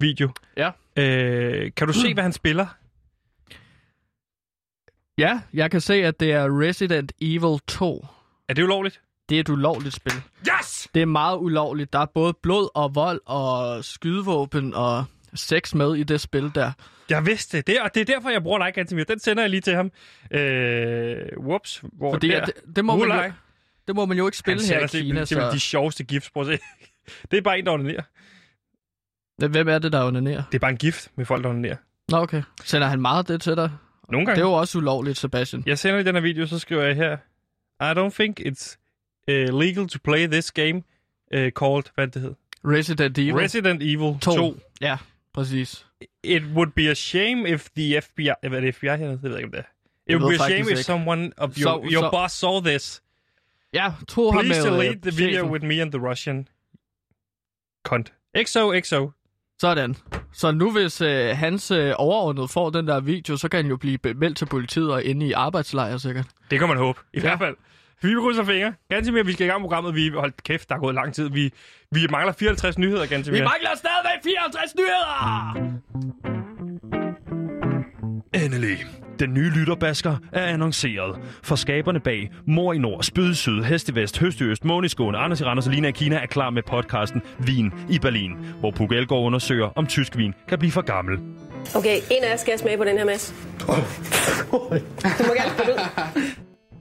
[0.00, 0.30] video.
[0.56, 0.70] Ja.
[0.96, 2.66] Øh, kan du se, hvad han spiller?
[5.18, 8.06] Ja, jeg kan se, at det er Resident Evil 2.
[8.48, 9.00] Er det ulovligt?
[9.28, 10.12] Det er et ulovligt spil.
[10.60, 10.88] Yes!
[10.94, 11.92] Det er meget ulovligt.
[11.92, 15.04] Der er både blod og vold og skydevåben og
[15.34, 16.72] sex med i det spil der.
[17.10, 17.66] Jeg vidste det.
[17.66, 17.80] det.
[17.80, 19.04] Og det er derfor, jeg bruger like Antimir.
[19.04, 19.90] Den sender jeg lige til ham.
[20.30, 21.82] Øh, whoops.
[21.92, 22.44] Hvor Fordi der?
[22.44, 23.24] det, det, må man Ulej.
[23.26, 23.32] jo,
[23.86, 25.24] det må man jo ikke spille her i Kina.
[25.24, 25.66] simpelthen de Så...
[25.66, 26.30] sjoveste gifts.
[26.30, 26.64] Prøv at se.
[27.30, 28.02] Det er bare en, der onanerer.
[29.48, 30.42] Hvem er det, der onanerer?
[30.52, 31.76] Det er bare en gift med folk, der onanerer.
[32.08, 32.42] Nå, okay.
[32.64, 33.70] Sender han meget af det til dig?
[34.08, 34.40] Nogle Det gange.
[34.42, 35.62] er jo også ulovligt, Sebastian.
[35.66, 37.16] Jeg sender lige den her video, så skriver jeg her.
[37.82, 38.87] I don't think it's
[39.28, 40.76] uh, legal to play this game
[41.34, 42.34] uh, called, hvad det hed?
[42.64, 44.30] Resident Evil Resident Evil 2.
[44.36, 44.56] 2.
[44.80, 44.96] Ja,
[45.32, 45.86] præcis.
[46.22, 48.28] It would be a shame if the FBI...
[48.42, 49.12] Hvad er det FBI hernede?
[49.12, 49.64] Det ved jeg ikke, om det er.
[50.14, 53.02] It would be a shame if someone of your, Så- your så- boss saw this.
[53.74, 55.50] Ja, to Please med delete øh, the video chefen.
[55.50, 56.48] with me and the Russian
[57.84, 58.12] cunt.
[58.44, 59.10] XO,
[59.60, 59.96] Sådan.
[60.32, 63.76] Så nu hvis øh, hans øh, overordnede får den der video, så kan han jo
[63.76, 66.26] blive meldt til politiet og inde i arbejdslejr sikkert.
[66.50, 66.98] Det kan man håbe.
[67.12, 67.20] I ja.
[67.20, 67.56] hvert fald.
[68.02, 68.74] Vi krydser fingre.
[68.90, 69.94] Ganske mere, vi skal i gang med programmet.
[69.94, 71.30] Vi holdt kæft, der er gået lang tid.
[71.30, 71.52] Vi,
[71.92, 75.78] vi mangler 54 nyheder, ganske Vi mangler stadigvæk 54 nyheder!
[78.44, 78.84] Endelig.
[79.18, 81.18] Den nye lytterbasker er annonceret.
[81.42, 84.64] For skaberne bag Mor i Nord, Spyd i Syd, Hest i Vest, Høst i Øst,
[84.64, 87.72] Måne i Skåne, Anders i Randers og Lina i Kina er klar med podcasten Vin
[87.90, 91.18] i Berlin, hvor Puk Elgård undersøger, om tysk vin kan blive for gammel.
[91.74, 93.34] Okay, en af jer skal smage på den her, Mads.
[93.60, 93.66] Du
[95.26, 95.80] må gerne spille ud.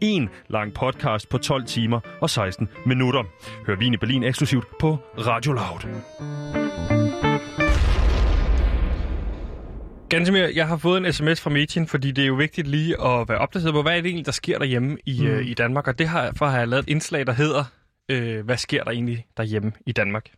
[0.01, 3.23] En lang podcast på 12 timer og 16 minutter.
[3.67, 5.87] Hør Vin i Berlin eksklusivt på Radio Loud.
[10.09, 13.29] Gansimir, jeg har fået en sms fra Metin, fordi det er jo vigtigt lige at
[13.29, 15.27] være opdateret på, hvad er det egentlig, der sker derhjemme i, mm.
[15.27, 15.87] øh, i Danmark.
[15.87, 17.63] Og det har, for har jeg lavet et indslag, der hedder,
[18.11, 20.29] øh, hvad sker der egentlig derhjemme i Danmark?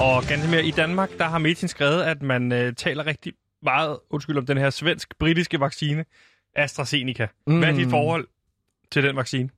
[0.00, 3.32] Og Gansimir, i Danmark, der har Metin skrevet, at man øh, taler rigtig
[3.62, 6.04] meget, undskyld, om den her svensk-britiske vaccine,
[6.56, 7.28] AstraZeneca.
[7.46, 7.58] Mm.
[7.58, 7.90] Hvad er dit Mm.
[7.90, 8.26] forhold
[8.92, 9.48] til den vaccine?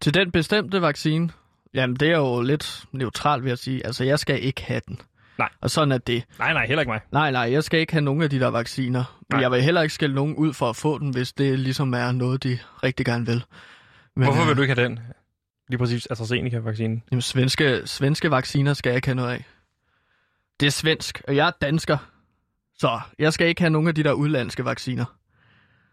[0.00, 1.30] Til den bestemte vaccine,
[1.74, 3.86] jamen det er jo lidt neutralt, vil jeg sige.
[3.86, 5.00] Altså, jeg skal ikke have den.
[5.38, 5.48] Nej.
[5.60, 6.24] Og sådan er det.
[6.38, 7.00] Nej, nej, heller ikke mig.
[7.12, 9.18] Nej, nej, jeg skal ikke have nogen af de der vacciner.
[9.20, 9.40] Men Nej.
[9.40, 12.12] jeg vil heller ikke skælde nogen ud for at få den, hvis det ligesom er
[12.12, 13.44] noget, de rigtig gerne vil.
[14.16, 15.00] Men, Hvorfor øh, vil du ikke have den?
[15.68, 17.02] Lige præcis AstraZeneca-vaccinen.
[17.10, 19.44] Jamen, svenske, svenske vacciner skal jeg ikke have noget af.
[20.60, 21.98] Det er svensk, og jeg er dansker.
[22.78, 25.04] Så jeg skal ikke have nogen af de der udlandske vacciner.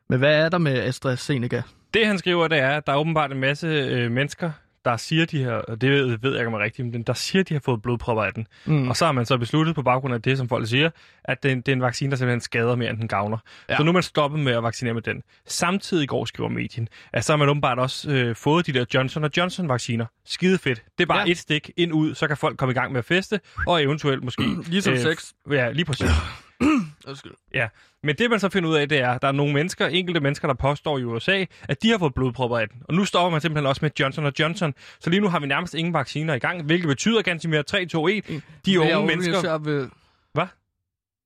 [0.10, 1.64] Men hvad er der med AstraZeneca?
[1.94, 4.52] Det, han skriver, det er, at der er åbenbart en masse øh, mennesker,
[4.88, 5.92] der siger de her, og det
[6.24, 8.48] ved, jeg ikke om er rigtigt, men der siger, de har fået blodpropper af den.
[8.66, 8.90] Mm.
[8.90, 10.90] Og så har man så besluttet på baggrund af det, som folk siger,
[11.24, 13.38] at det, det er en vaccine, der simpelthen skader mere, end den gavner.
[13.70, 13.78] Ja.
[13.78, 15.24] Så nu er man stoppet med at vaccinere med den.
[15.48, 18.86] Samtidig i går skriver medien, at så har man åbenbart også øh, fået de der
[18.94, 20.06] Johnson Johnson-vacciner.
[20.26, 20.84] Skide fedt.
[20.98, 21.32] Det er bare ja.
[21.32, 24.24] Et stik ind ud, så kan folk komme i gang med at feste, og eventuelt
[24.24, 24.44] måske...
[24.68, 25.32] Ligesom sex.
[25.52, 26.10] Ja, lige præcis.
[27.08, 27.32] Undskyld.
[27.54, 27.68] Ja,
[28.04, 30.20] men det man så finder ud af, det er, at der er nogle mennesker, enkelte
[30.20, 32.82] mennesker, der påstår i USA, at de har fået blodpropper af den.
[32.86, 34.74] Og nu stopper man simpelthen også med Johnson Johnson.
[35.00, 37.86] Så lige nu har vi nærmest ingen vacciner i gang, hvilket betyder ganske mere 3,
[37.86, 38.44] 2, 1.
[38.66, 39.42] De unge mennesker...
[39.42, 39.90] Så vil...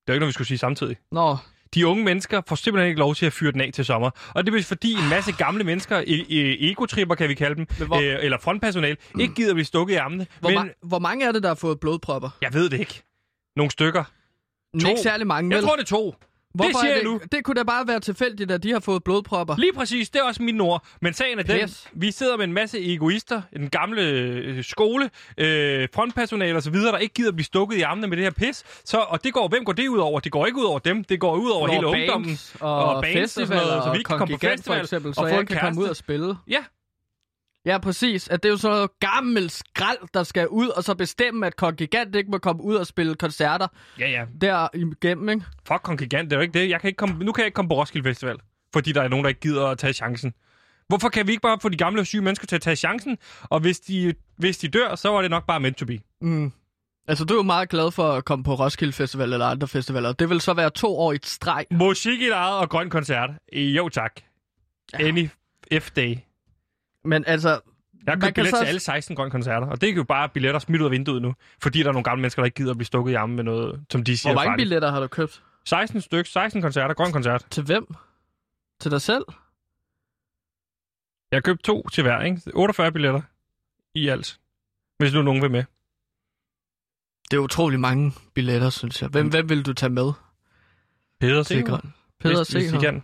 [0.07, 0.95] Det er jo ikke noget, vi skulle sige samtidig.
[1.11, 1.37] Nå,
[1.73, 4.09] De unge mennesker får simpelthen ikke lov til at fyre den af til sommer.
[4.35, 7.97] Og det er fordi en masse gamle mennesker, egotripper kan vi kalde dem, Men hvor-
[7.97, 10.27] øh, eller frontpersonale, ikke gider blive stukket i armene.
[10.39, 12.29] hvor, Men ma- hvor mange er det, der har fået blodpropper?
[12.41, 13.01] jeg ved det ikke.
[13.55, 14.03] Nogle stykker.
[14.81, 14.87] To.
[14.89, 15.65] Ikke særlig mange, Jeg vel?
[15.67, 16.15] tror, det er to.
[16.53, 17.21] Hvorfor siger er jeg det, nu.
[17.31, 19.55] Det kunne da bare være tilfældigt, at de har fået blodpropper.
[19.57, 20.85] Lige præcis, det er også mine ord.
[21.01, 21.87] Men sagen er den, Pis.
[21.93, 26.91] vi sidder med en masse egoister, den gamle øh, skole, øh, frontpersonale og så videre,
[26.91, 28.63] der ikke gider blive stukket i armene med det her pis.
[28.85, 30.19] Så, og det går, hvem går det ud over?
[30.19, 32.37] Det går ikke ud over dem, det går ud over hele Når ungdommen.
[32.59, 35.09] og, og bands og sådan noget, så vi og kan komme på festival for eksempel,
[35.09, 35.91] og så få jeg en kan komme ud kæreste.
[35.91, 36.35] og spille.
[36.47, 36.63] Ja,
[37.65, 38.27] Ja, præcis.
[38.27, 41.55] At det er jo sådan noget gammelt skrald, der skal ud og så bestemme, at
[41.55, 43.67] Kongigant ikke må komme ud og spille koncerter
[43.99, 44.25] ja, ja.
[44.41, 45.45] der igennem, ikke?
[45.67, 46.69] Fuck Kongigant, det er jo ikke det.
[46.69, 48.37] Jeg kan ikke komme, nu kan jeg ikke komme på Roskilde Festival,
[48.73, 50.33] fordi der er nogen, der ikke gider at tage chancen.
[50.87, 53.17] Hvorfor kan vi ikke bare få de gamle og syge mennesker til at tage chancen?
[53.41, 55.99] Og hvis de, hvis de dør, så var det nok bare meant to be.
[56.21, 56.51] Mm.
[57.07, 60.13] Altså, du er jo meget glad for at komme på Roskilde Festival eller andre festivaler.
[60.13, 61.65] Det vil så være to år i et streg.
[61.71, 63.29] Musik i et eget og grøn koncert.
[63.53, 64.11] Jo tak.
[64.99, 65.07] Ja.
[65.07, 65.29] Any
[65.73, 66.30] F-day.
[67.03, 67.59] Men altså, Jeg
[68.07, 70.29] har købt kan billet så- til alle 16 grønne koncerter, og det er jo bare
[70.29, 71.33] billetter smidt ud af vinduet nu.
[71.61, 73.43] Fordi der er nogle gamle mennesker, der ikke gider at blive stukket i armen med
[73.43, 74.65] noget, som de siger hvor mange farligt.
[74.67, 75.43] billetter har du købt?
[75.65, 77.45] 16 stykker, 16 koncerter, grøn koncert.
[77.49, 77.87] Til hvem?
[78.79, 79.23] Til dig selv?
[81.31, 82.41] Jeg har købt to til hver, ikke?
[82.53, 83.21] 48 billetter
[83.95, 84.39] i alt.
[84.99, 85.63] Hvis nu nogen vil med.
[87.31, 89.09] Det er utrolig mange billetter, synes jeg.
[89.09, 90.11] Hvem, hvem vil du tage med?
[91.19, 91.81] Peder Til Segaard.
[91.81, 91.93] grøn?
[92.19, 92.93] Peder hvis, hvis de Segaard.
[92.93, 93.03] kan.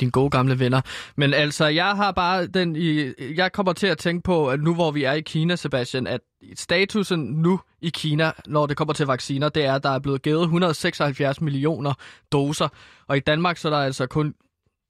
[0.00, 0.80] Dine gode gamle venner.
[1.16, 3.12] Men altså, jeg har bare den i...
[3.36, 6.20] Jeg kommer til at tænke på, at nu hvor vi er i Kina, Sebastian, at
[6.54, 10.22] statusen nu i Kina, når det kommer til vacciner, det er, at der er blevet
[10.22, 11.94] givet 176 millioner
[12.32, 12.68] doser.
[13.08, 14.34] Og i Danmark, så er der altså kun,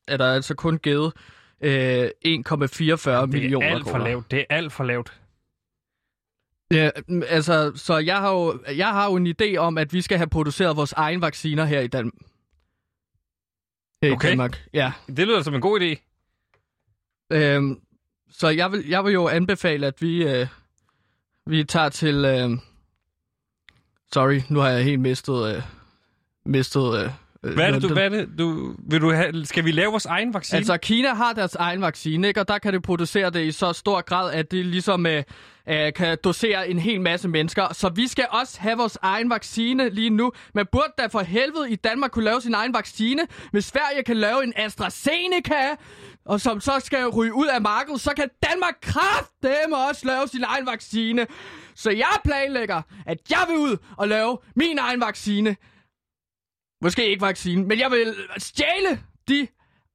[0.09, 1.13] er der altså kun givet
[1.61, 4.31] øh, 1,44 Det millioner er alt for lavt.
[4.31, 5.13] Det er alt for lavt.
[6.73, 10.01] Ja, mm, altså, så jeg har, jo, jeg har jo en idé om, at vi
[10.01, 12.13] skal have produceret vores egen vacciner her i, Dan-
[14.03, 14.29] her Okay.
[14.29, 14.65] i Danmark.
[14.73, 14.93] Ja.
[15.07, 16.09] Det lyder som en god idé.
[17.37, 17.81] Øhm,
[18.31, 20.47] så jeg vil, jeg vil jo anbefale, at vi, øh,
[21.47, 22.25] vi tager til...
[22.25, 22.51] Øh,
[24.13, 25.57] sorry, nu har jeg helt mistet...
[25.57, 25.63] Øh,
[26.45, 27.11] mistet øh,
[27.43, 30.07] Hvad er det, du, hvad er det, du, vil du have, skal vi lave vores
[30.07, 30.57] egen vaccine?
[30.57, 32.41] Altså, Kina har deres egen vaccine, ikke?
[32.41, 35.23] og der kan det producere det i så stor grad, at det ligesom øh,
[35.69, 37.73] øh, kan dosere en hel masse mennesker.
[37.73, 40.33] Så vi skal også have vores egen vaccine lige nu.
[40.55, 43.23] Man burde da for helvede i Danmark kunne lave sin egen vaccine.
[43.53, 45.77] Hvis Sverige kan lave en AstraZeneca,
[46.25, 50.45] og som så skal ryge ud af markedet, så kan Danmark kraftedeme også lave sin
[50.45, 51.27] egen vaccine.
[51.75, 55.57] Så jeg planlægger, at jeg vil ud og lave min egen vaccine.
[56.83, 59.49] Måske ikke vaccine, men jeg vil stjæle de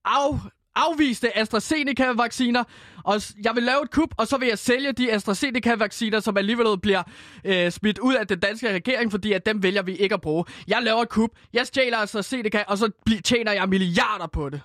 [0.05, 0.39] af,
[0.75, 2.63] afviste AstraZeneca-vacciner,
[3.03, 6.79] og jeg vil lave et kup, og så vil jeg sælge de AstraZeneca-vacciner, som alligevel
[6.79, 7.03] bliver
[7.43, 10.45] øh, smidt ud af den danske regering, fordi at dem vælger vi ikke at bruge.
[10.67, 12.91] Jeg laver et kup, jeg stjæler AstraZeneca, og så
[13.23, 14.61] tjener jeg milliarder på det.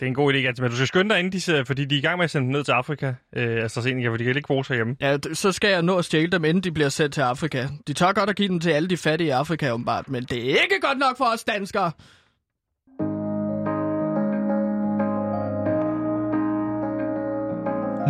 [0.00, 0.64] Det er en god idé, Gantemir.
[0.68, 2.44] Men du skal skynde dig, inden de, fordi de er i gang med at sende
[2.46, 4.96] dem ned til Afrika, øh, AstraZeneca, for de kan ikke bruge sig hjemme.
[5.00, 7.66] Ja, d- så skal jeg nå at stjæle dem, inden de bliver sendt til Afrika.
[7.86, 10.38] De tør godt at give dem til alle de fattige i Afrika, åbenbart, men det
[10.38, 11.90] er ikke godt nok for os danskere.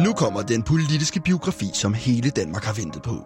[0.04, 3.16] Nu kommer den politiske biografi, som hele Danmark har ventet på.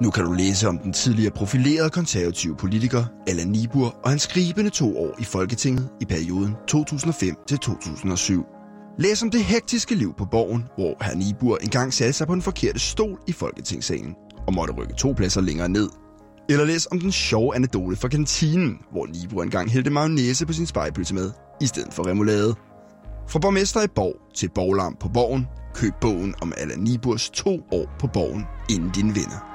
[0.00, 4.70] Nu kan du læse om den tidligere profilerede konservative politiker Allan Nibur og hans skribende
[4.70, 8.44] to år i Folketinget i perioden 2005 til 2007.
[8.98, 12.42] Læs om det hektiske liv på borgen, hvor herr Nibur engang satte sig på den
[12.42, 14.14] forkerte stol i Folketingssalen
[14.46, 15.88] og måtte rykke to pladser længere ned.
[16.48, 20.66] Eller læs om den sjove anekdote fra kantinen, hvor Nibur engang hældte mayonnaise på sin
[20.66, 22.54] spejpølse med, i stedet for remoulade.
[23.28, 27.96] Fra borgmester i Borg til borglarm på Borgen, køb bogen om Allan Niburs to år
[27.98, 29.51] på Borgen, inden din vinder.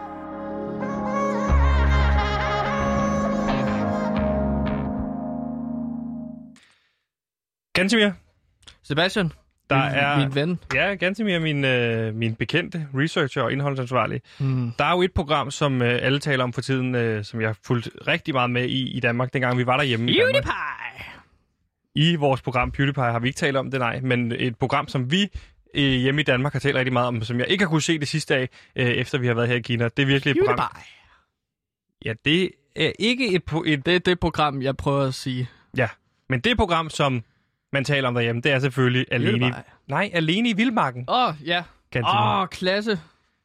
[7.78, 8.12] Gantemir,
[8.84, 9.32] Sebastian,
[9.70, 10.18] der min, er...
[10.18, 10.60] min ven.
[10.74, 14.22] Ja, Gantemir, min, øh, min bekendte researcher og indholdsansvarlig.
[14.40, 14.72] Mm.
[14.80, 17.50] Der er jo et program, som øh, alle taler om for tiden, øh, som jeg
[17.50, 20.34] har fulgt rigtig meget med i i Danmark, dengang vi var derhjemme i Danmark.
[20.34, 21.06] PewDiePie!
[21.96, 25.12] I vores program PewDiePie har vi ikke talt om det, nej, men et program, som
[25.12, 25.30] vi
[25.76, 28.00] øh, hjemme i Danmark har talt rigtig meget om, som jeg ikke har kunne se
[28.00, 29.90] det sidste af, øh, efter vi har været her i Kina.
[29.98, 30.58] Det er virkelig et program.
[30.58, 30.84] PewDiePie.
[32.06, 33.86] Ja, det er ikke et, et...
[33.86, 35.50] Det er det program, jeg prøver at sige.
[35.78, 35.88] Ja,
[36.30, 37.24] men det program, som
[37.74, 39.52] man taler om derhjemme, det er selvfølgelig alene i...
[39.88, 41.06] Nej, alene i Vildmarken.
[41.08, 41.64] Åh, oh, ja.
[41.96, 43.00] Åh, oh, klasse.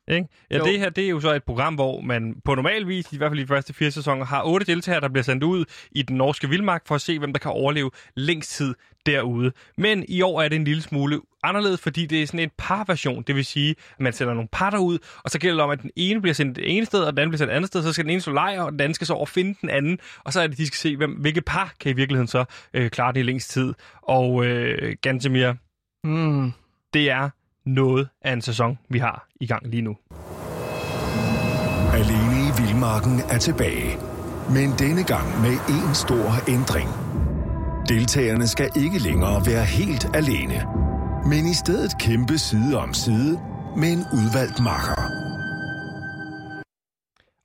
[0.09, 0.29] Ikke?
[0.51, 0.65] Ja, Jo.
[0.65, 3.31] det her det er jo så et program, hvor man på normal vis, i hvert
[3.31, 6.17] fald i de første fire sæsoner, har otte deltagere, der bliver sendt ud i den
[6.17, 8.75] norske vildmark for at se, hvem der kan overleve længst tid
[9.07, 9.53] derude.
[9.79, 13.23] Men i år er det en lille smule anderledes, fordi det er sådan en parversion.
[13.27, 15.83] Det vil sige, at man sender nogle par derud, og så gælder det om, at
[15.83, 17.83] den ene bliver sendt det ene sted, og den anden bliver sendt et andet sted.
[17.83, 19.99] Så skal den ene slå lejr, og den anden skal så over finde den anden.
[20.25, 22.91] Og så er det, de skal se, hvem, hvilke par kan i virkeligheden så øh,
[22.91, 23.75] klare det i længst tid.
[24.03, 25.53] Og øh, Gantemir,
[26.05, 26.53] Mm.
[26.95, 27.31] det er
[27.65, 29.97] noget af en sæson, vi har i gang lige nu.
[31.95, 33.97] Alene i Vildmarken er tilbage.
[34.55, 36.89] Men denne gang med en stor ændring.
[37.89, 40.59] Deltagerne skal ikke længere være helt alene.
[41.27, 43.41] Men i stedet kæmpe side om side
[43.77, 45.23] med en udvalgt makker.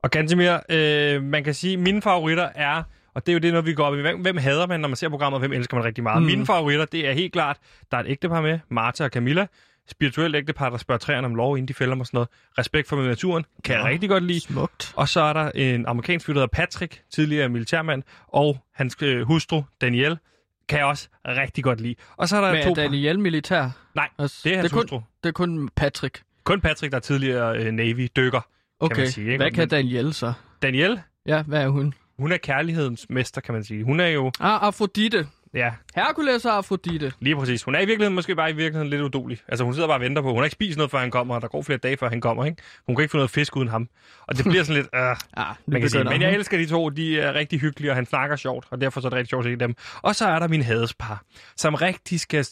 [0.03, 3.53] Og Gantemir, øh, man kan sige, at mine favoritter er, og det er jo det,
[3.53, 5.53] når vi går op i, hvem, hvem hader man, når man ser programmet, og hvem
[5.53, 6.21] elsker man rigtig meget.
[6.21, 6.25] Mm.
[6.25, 7.57] Mine favoritter, det er helt klart,
[7.91, 9.47] der er et ægtepar med, Martha og Camilla.
[9.91, 12.29] Spirituelt ægtepar, der spørger træerne om lov, inden de fælder mig sådan noget.
[12.57, 14.39] Respekt for naturen, kan jeg rigtig godt lide.
[14.39, 14.93] Smukt.
[14.95, 19.21] Og så er der en amerikansk fyr, der hedder Patrick, tidligere militærmand, og hans øh,
[19.27, 20.17] hustru, Danielle,
[20.69, 21.95] kan jeg også rigtig godt lide.
[22.17, 22.69] Og så er der Men to...
[22.69, 23.69] er Daniel militær?
[23.95, 25.01] Nej, Altså, det er hans kun, hustru.
[25.23, 26.21] Det er kun Patrick.
[26.43, 28.41] Kun Patrick, der er tidligere øh, Navy-dykker,
[28.79, 29.25] Okay, kan man sige.
[29.25, 29.37] Ikke?
[29.37, 30.33] hvad kan Men Daniel så?
[30.61, 31.93] Danielle, Ja, hvad er hun?
[32.19, 33.83] hun er kærlighedens mester, kan man sige.
[33.83, 34.27] Hun er jo...
[34.39, 35.27] Ah, Afrodite.
[35.53, 37.13] Ja, Hercules og Afrodite.
[37.19, 37.63] Lige præcis.
[37.63, 39.39] Hun er i virkeligheden måske bare i virkeligheden lidt udulig.
[39.47, 40.27] Altså hun sidder bare og venter på.
[40.27, 42.21] Hun har ikke spist noget, før han kommer, og der går flere dage, før han
[42.21, 42.45] kommer.
[42.45, 42.61] Ikke?
[42.85, 43.89] Hun kan ikke få noget fisk uden ham.
[44.27, 44.89] Og det bliver sådan lidt...
[44.95, 45.01] Øh,
[45.37, 46.03] Ah, man kan sige.
[46.03, 46.89] Men jeg elsker de to.
[46.89, 48.67] De er rigtig hyggelige, og han snakker sjovt.
[48.69, 49.75] Og derfor så er det rigtig sjovt at se dem.
[50.01, 51.23] Og så er der min hadespar,
[51.55, 52.45] som rigtig skal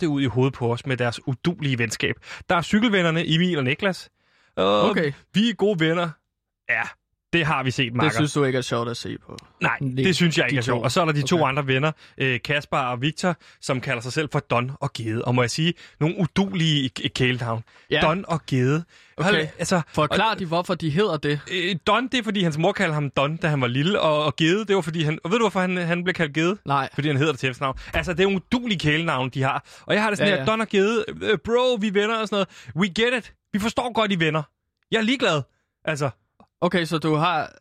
[0.00, 2.14] det ud i hovedet på os med deres udulige venskab.
[2.48, 4.10] Der er cykelvennerne Emil og Niklas.
[4.56, 5.12] Og Okay.
[5.34, 6.10] Vi er gode venner.
[6.68, 6.82] Ja,
[7.32, 8.08] det har vi set, Marker.
[8.08, 9.36] Det synes du ikke er sjovt at se på.
[9.62, 10.84] Nej, det synes jeg ikke de er sjovt.
[10.84, 11.48] Og så er der de to Okay.
[11.48, 15.24] andre venner, øh, Kasper og Victor, som kalder sig selv for Don og Gede.
[15.24, 17.38] Og må jeg sige, nogle udulige i-.
[17.90, 18.00] Ja.
[18.02, 18.84] Don og Gede.
[19.16, 19.30] Okay.
[19.30, 21.40] Hold- Altså, Forklar de, hvorfor de hedder det.
[21.52, 24.00] øh, Don, det er fordi, hans mor kaldte ham Don, da han var lille.
[24.00, 25.18] Og, og Gede, det var fordi, han...
[25.24, 26.58] Og ved du, hvorfor han, han blev kaldt Gede?
[26.64, 26.88] Nej.
[26.94, 27.78] Fordi han hedder det til efternavn.
[27.94, 29.64] Altså, det er nogle udulige kælenavn, de har.
[29.86, 30.44] Og jeg har det sådan Ja, ja, ja.
[30.44, 32.48] her, Don og Gede, øh, bro, vi er venner og sådan noget.
[32.76, 33.32] We get it.
[33.52, 34.42] Vi forstår godt, I er venner.
[34.90, 35.42] Jeg er ligeglad.
[35.84, 36.10] Altså,
[36.60, 37.52] Okay, så du har...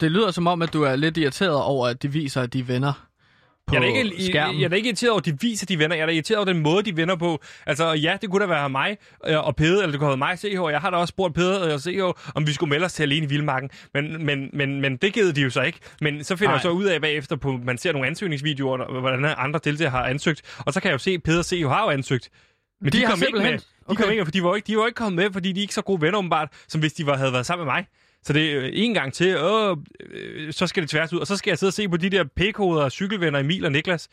[0.00, 2.58] Det lyder som om, at du er lidt irriteret over, at de viser, at de
[2.58, 3.06] er venner
[3.66, 4.60] på Jeg er, ikke, skærmen.
[4.60, 5.96] jeg er ikke irriteret over, at de viser, de venner.
[5.96, 7.42] Jeg er irriteret over den måde, de venner på.
[7.66, 8.96] Altså, ja, det kunne da være mig
[9.26, 10.72] øh, og Pede, eller det kunne have været mig og CH.
[10.72, 12.00] Jeg har da også spurgt Pede og CH,
[12.34, 13.70] om vi skulle melde os til alene i Vildmarken.
[13.94, 15.78] Men, men, men, men det givet de jo så ikke.
[16.00, 16.54] Men så finder Nej.
[16.54, 20.42] jeg så ud af bagefter, på, man ser nogle ansøgningsvideoer, hvordan andre deltagere har ansøgt.
[20.58, 22.30] Og så kan jeg jo se, at Pede og CH har jo ansøgt.
[22.80, 23.52] Men de, De kom ikke med.
[23.52, 24.04] De, kom okay.
[24.04, 25.74] ikke, med, for de, var ikke, de var ikke kommet med, fordi de er ikke
[25.74, 27.86] så gode venner åbenbart, som hvis de var, havde været sammen med mig.
[28.26, 29.76] Så det er øh, en gang til, åh,
[30.10, 31.18] øh, så skal det tværs ud.
[31.18, 32.24] Og så skal jeg sidde og se på de der
[32.84, 34.02] og cykelvenner, Emil og Niklas.
[34.02, 34.10] Stå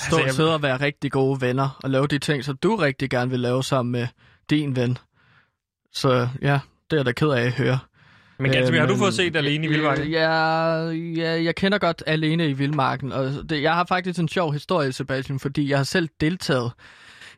[0.00, 2.76] Altså, jeg- og sidde og være rigtig gode venner og lave de ting, som du
[2.76, 4.06] rigtig gerne vil lave sammen med
[4.50, 4.98] din ven.
[5.92, 6.58] Så ja,
[6.90, 7.78] det er jeg da ked af at høre.
[8.38, 10.08] Men Gansby, Øh, har du men- fået set Alene i Vildmarken?
[10.10, 10.30] Ja,
[10.90, 14.92] ja, jeg kender godt Alene i Vildmarken, og det, jeg har faktisk en sjov historie,
[14.92, 16.72] Sebastian, fordi jeg har selv deltaget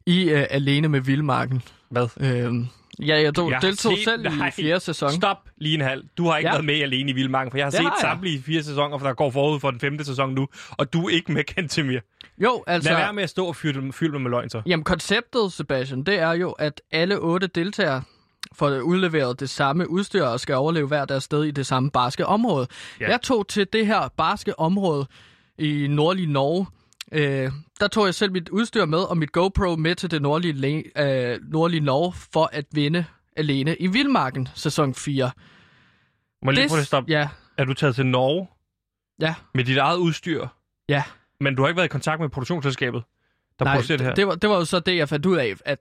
[0.07, 1.63] i uh, Alene med Vildmarken.
[1.91, 2.09] Hvad?
[2.21, 2.67] Øhm,
[2.99, 5.11] ja, jeg tog, Jeg deltog set- selv Nej, i fjerde sæson.
[5.11, 6.05] Stop lige en halv.
[6.19, 6.53] Du har ikke Ja.
[6.55, 7.97] været med alene i Vildmarken, for jeg har set har jeg.
[8.01, 11.11] samtlige fire sæsoner, for der går forud for den femte sæson nu, og du er
[11.11, 12.01] ikke med Kantemir.
[12.39, 12.91] Jo, altså...
[12.91, 14.63] Lad være med at stå og fylde, fylde med løgn så.
[14.67, 18.03] Jamen, konceptet, Sebastian, det er jo, at alle otte deltagere
[18.55, 22.27] får udleveret det samme udstyr og skal overleve hver deres sted i det samme barske
[22.27, 22.67] område.
[23.01, 23.05] Ja.
[23.05, 23.11] Ja.
[23.11, 25.07] Jeg tog til det her barske område
[25.59, 26.67] i nordlige Norge.
[27.13, 30.83] Øh, der tog jeg selv mit udstyr med og mit GoPro med til det nordlige,
[31.03, 33.05] øh, nordlige Norge for at vinde
[33.37, 35.31] alene i Vildmarken sæson 4.
[36.43, 37.13] Må jeg lige prøve at stoppe?
[37.13, 38.49] Ja, Er du taget til Norge
[39.21, 40.47] ja, med dit eget udstyr,
[40.89, 41.03] ja.
[41.41, 43.03] men du har ikke været i kontakt med produktionsselskabet,
[43.61, 44.15] der Nej, producerer det her?
[44.15, 45.79] det var, det var jo så det, jeg fandt ud af, at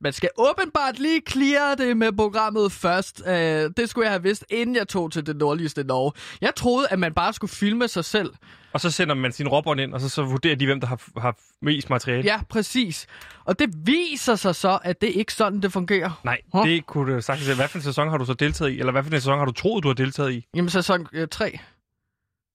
[0.00, 3.22] man skal åbenbart lige clear det med programmet først.
[3.26, 6.12] Uh, det skulle jeg have vidst, inden jeg tog til det nordligste Norge.
[6.40, 8.32] Jeg troede, at man bare skulle filme sig selv.
[8.72, 11.20] Og så sender man sin råbånd ind, og så, så vurderer de, hvem der har,
[11.20, 12.22] har mest materiale.
[12.24, 13.06] Ja, præcis.
[13.44, 16.20] Og det viser sig så, at det ikke sådan, det fungerer.
[16.24, 16.66] Nej, Huh?
[16.68, 17.56] det kunne du sagtens.
[17.56, 18.78] Hvad for en sæson har du så deltaget i?
[18.78, 20.46] Eller hvad for en sæson har du troet, du har deltaget i?
[20.54, 21.58] Jamen, sæson 3.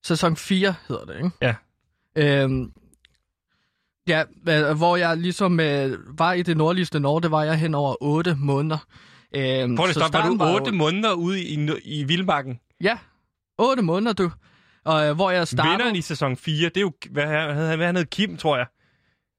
[0.04, 1.30] Sæson 4 hedder det, ikke?
[1.42, 1.54] Ja.
[2.16, 2.72] Øhm,
[4.08, 4.24] ja,
[4.74, 8.36] hvor jeg ligesom øh, var i det nordligste Norge, det var jeg hen over 8
[8.38, 8.78] måneder.
[9.34, 10.18] Øhm, Prøv at stoppe.
[10.18, 12.58] Var du jo- otte måneder ude i, i Vildmarken?
[12.80, 12.98] Ja,
[13.58, 14.30] 8 måneder, du.
[14.84, 15.72] Og øh, hvor jeg startede...
[15.72, 18.66] Vinderen i sæson 4, det er jo, hvad, hvad, hvad han hed, Kim, tror jeg.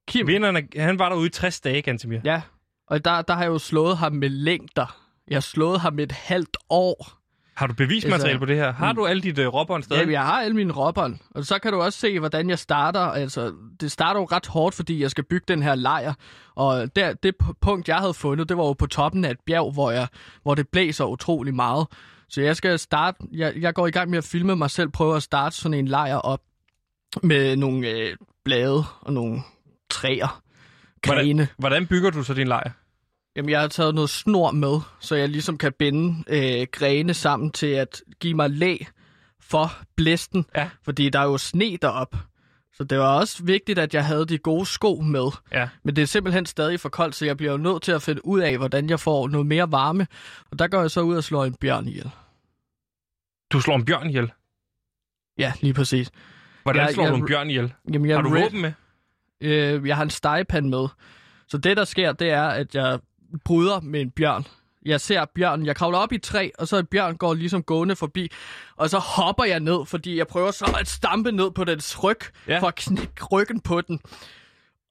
[0.08, 0.28] Kim.
[0.28, 2.20] Vinderen, er- han var derude i 60 dage, Gantemir.
[2.24, 2.42] Ja,
[2.88, 4.98] og der, der har jeg jo slået ham med længder.
[5.28, 7.12] Jeg har slået ham et halvt år.
[7.58, 8.74] Har du bevismateriale Altså, på det her?
[8.74, 10.06] Har du alle dit uh, råbånd stadig?
[10.06, 11.18] Ja, jeg har alle mine råbånd.
[11.36, 13.00] Og så kan du også se, hvordan jeg starter.
[13.00, 16.14] Altså, det starter jo ret hårdt, fordi jeg skal bygge den her lejr.
[16.56, 19.74] Og der, det punkt, jeg havde fundet, det var jo på toppen af et bjerg,
[19.74, 20.08] hvor, jeg,
[20.44, 21.88] hvor det blæser utrolig meget.
[22.30, 25.16] Så jeg skal starte, jeg, jeg går i gang med at filme mig selv, prøve
[25.16, 26.42] at starte sådan en lejr op
[27.24, 28.16] med nogle øh,
[28.46, 29.42] blade og nogle
[29.90, 30.42] træer,
[31.02, 31.34] grene.
[31.34, 32.72] Hvordan, hvordan bygger du så din lejr?
[33.38, 37.52] Jamen, jeg har taget noget snor med, så jeg ligesom kan binde øh, grene sammen
[37.52, 38.78] til at give mig læ
[39.42, 40.46] for blæsten.
[40.56, 40.70] Ja.
[40.84, 42.16] Fordi der er jo sne derop.
[42.74, 45.30] Så det var også vigtigt, at jeg havde de gode sko med.
[45.52, 45.70] Ja.
[45.84, 48.26] Men det er simpelthen stadig for koldt, så jeg bliver jo nødt til at finde
[48.26, 50.08] ud af, hvordan jeg får noget mere varme.
[50.52, 52.10] Og der går jeg så ud og slår en bjørn ihjel.
[53.52, 54.32] Du slår en bjørn ihjel.
[55.38, 56.12] Ja, lige præcis.
[56.64, 57.74] Hvordan Jeg- slår jeg- du en bjørn ihjel?
[57.94, 58.74] Jamen, jeg Har du våben med?
[59.42, 60.88] Øh, jeg har en stegepande med.
[61.48, 63.00] Så det, der sker, det er, at jeg
[63.46, 64.46] bryder med en bjørn.
[64.86, 67.64] Jeg ser bjørnen, jeg kravler op i et træ, og så en bjørn går ligesom
[67.64, 68.32] gående forbi.
[68.76, 72.18] Og så hopper jeg ned, fordi jeg prøver så at stampe ned på dens ryg,
[72.48, 72.60] Ja.
[72.60, 74.00] for at knække ryggen på den.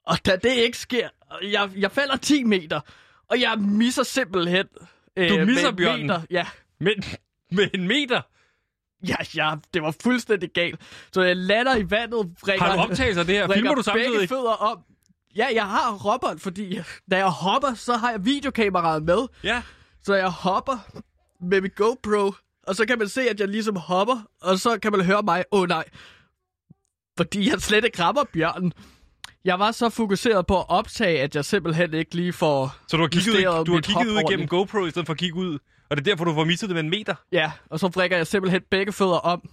[0.07, 1.09] Og da det ikke sker,
[1.42, 2.81] jeg, jeg falder 10 meter,
[3.31, 4.64] og jeg misser simpelthen...
[5.16, 6.07] Øh, Du misser en bjørnen?
[6.07, 6.20] Meter.
[6.31, 6.46] Ja,
[6.81, 6.92] Med,
[7.51, 8.20] med en meter?
[9.09, 10.81] ja, ja, det var fuldstændig galt.
[11.12, 13.53] Så jeg lander i vandet, brækker, Har du optagelser af det her?
[13.53, 14.29] Filmer du begge samtidig?
[14.29, 14.79] fødder op.
[15.37, 16.79] Ja, jeg har robot, fordi
[17.11, 19.27] da jeg hopper, så har jeg videokameraet med.
[19.44, 19.62] Ja.
[20.03, 20.79] Så jeg hopper
[21.40, 22.35] med mit GoPro,
[22.66, 25.44] og så kan man se, at jeg ligesom hopper, og så kan man høre mig,
[25.53, 25.85] åh oh, nej,
[27.16, 28.72] fordi jeg slet ikke rammer bjørnen.
[29.44, 33.03] Jeg var så fokuseret på at optage, at jeg simpelthen ikke lige får Så du
[33.03, 34.49] har kigget, justeret du har kigget ud igennem.
[34.49, 35.59] GoPro, i stedet for at kigge ud.
[35.90, 37.14] Og det er derfor, du får misset det med en meter.
[37.33, 39.49] Ja, og så vrikker jeg simpelthen begge fødder om.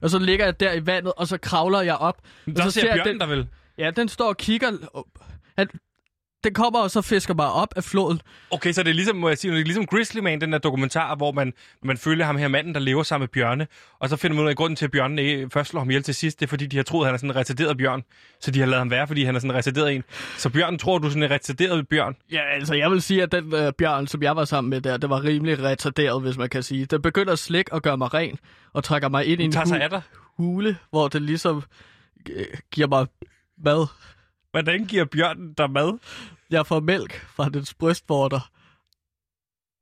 [0.00, 2.20] Og så ligger jeg der i vandet, og så kravler jeg op.
[2.46, 3.48] og Der så ser jeg bjørnen den, der vel.
[3.78, 4.72] Ja, den står og kigger.
[5.58, 5.68] Han,
[6.44, 8.20] den kommer og så fisker mig op af floden.
[8.50, 10.58] Okay, så det er ligesom, må jeg sige, det er ligesom Grizzly Man, den der
[10.58, 13.66] dokumentar, hvor man, man følger ham her manden, der lever sammen med bjørne.
[13.98, 15.90] Og så finder man ud af, at grunden til, at bjørnene ikke først slår ham
[15.90, 17.76] ihjel til sidst, det er fordi, de har troet, at han er sådan en retarderet
[17.76, 18.02] bjørn.
[18.40, 20.04] Så de har lavet ham være, fordi han er sådan en retarderet en.
[20.36, 22.16] Så bjørnen tror, du er sådan en retarderet bjørn.
[22.32, 24.96] Ja, altså jeg vil sige, at den øh, bjørn, som jeg var sammen med der,
[24.96, 26.84] det var rimelig retarderet, hvis man kan sige.
[26.86, 28.38] Den begynder at slikke og gøre mig ren,
[28.72, 29.74] og trækker mig ind i en hu-
[30.36, 31.62] hule, hvor den ligesom
[32.30, 33.06] øh, giver mig
[33.64, 33.86] mad.
[34.50, 35.98] Hvordan giver bjørnen dig mad?
[36.50, 38.50] Jeg får mælk fra dens brystvorter.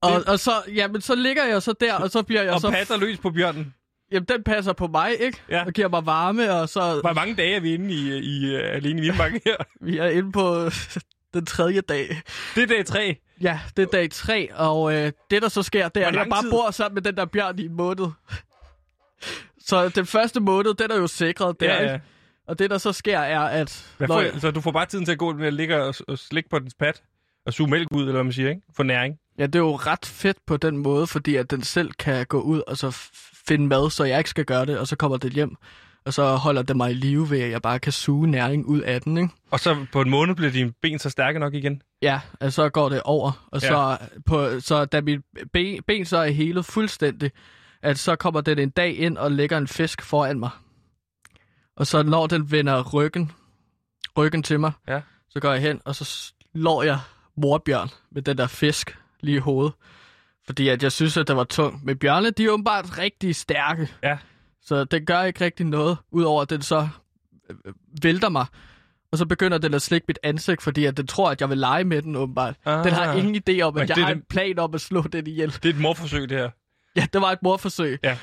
[0.02, 2.70] Og, og så, jamen, så ligger jeg så der, og så bliver jeg Og så...
[2.70, 3.74] patter løs på bjørnen.
[4.12, 5.42] Jamen, den passer på mig, ikke?
[5.50, 5.64] Ja.
[5.64, 7.00] Og giver mig varme, og så...
[7.00, 9.56] Hvor mange dage er vi inde i, i uh, alene i Vildmarken her?
[9.86, 10.70] Vi er inde på
[11.34, 12.22] den tredje dag.
[12.54, 13.16] Det er dag tre.
[13.40, 16.26] Ja, det er dag tre, og øh, det der så sker, det er, at jeg
[16.30, 16.50] bare tid?
[16.50, 18.06] bor sammen med den der bjørn i en måned.
[19.68, 22.04] så den første måned, den er jo sikret der, Ja, ikke?
[22.48, 23.92] Og det der så sker, er, at...
[23.98, 25.94] Hvad får, jeg- Så du får bare tiden til at gå med at ligge og,
[26.08, 27.02] og slikke på dens pat?
[27.46, 28.62] Og suge mælk ud, eller hvad man siger, ikke?
[28.76, 29.16] For næring.
[29.38, 32.40] Ja, det er jo ret fedt på den måde, fordi at den selv kan gå
[32.40, 32.90] ud og så
[33.48, 35.56] finde mad, så jeg ikke skal gøre det, og så kommer det hjem.
[36.04, 38.80] Og så holder det mig i live ved, at jeg bare kan suge næring ud
[38.80, 39.28] af den, ikke?
[39.50, 41.82] Og så på en måned bliver dine ben så stærke nok igen.
[42.02, 43.46] Ja, og så går det over.
[43.52, 43.68] Og Ja.
[43.68, 45.20] så, på, så da mit
[45.52, 47.30] ben, ben så er helet fuldstændig,
[47.82, 50.50] at så kommer den en dag ind og lægger en fisk foran mig.
[51.76, 53.32] Og så når den vender ryggen,
[54.18, 55.00] ryggen til mig, Ja.
[55.28, 56.04] så går jeg hen, og så
[56.54, 56.98] slår jeg
[57.36, 59.72] morbjørn med den der fisk lige i hovedet.
[60.46, 61.84] Fordi at jeg synes, at det var tungt.
[61.84, 63.88] Men bjørne, de er åbenbart rigtig stærke.
[64.02, 64.18] Ja.
[64.62, 66.88] Så det gør ikke rigtig noget, udover at den så
[67.50, 67.56] øh,
[68.02, 68.46] vælter mig.
[69.12, 71.58] Og så begynder den at slikke mit ansigt, fordi at den tror, at jeg vil
[71.58, 72.54] lege med den åbenbart.
[72.64, 72.84] Ah.
[72.84, 75.26] Den har ingen idé om, at jeg det har en plan om at slå den
[75.26, 75.52] ihjel.
[75.52, 76.50] Det er et morforsøg, det her.
[76.96, 77.98] Ja, det var et morforsøg.
[78.02, 78.18] Ja.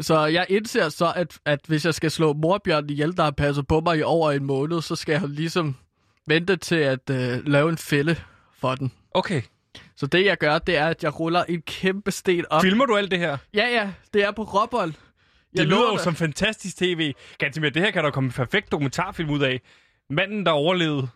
[0.00, 3.66] Så jeg indser så, at, at hvis jeg skal slå morbjørnen ihjel, der har passet
[3.66, 5.76] på mig i over en måned, så skal jeg ligesom
[6.26, 8.16] vente til at øh, lave en fælde
[8.60, 8.92] for den.
[9.10, 9.42] Okay.
[9.96, 12.62] Så det jeg gør, det er, at jeg ruller en kæmpe sten op.
[12.62, 13.36] Filmer du alt det her?
[13.54, 14.92] Ja, ja, det er på råbold.
[15.56, 17.12] Det lyder jo som fantastisk tv.
[17.38, 19.60] Gantimir, det her kan der komme en perfekt dokumentarfilm ud af.
[20.10, 21.08] Manden, der overlevede,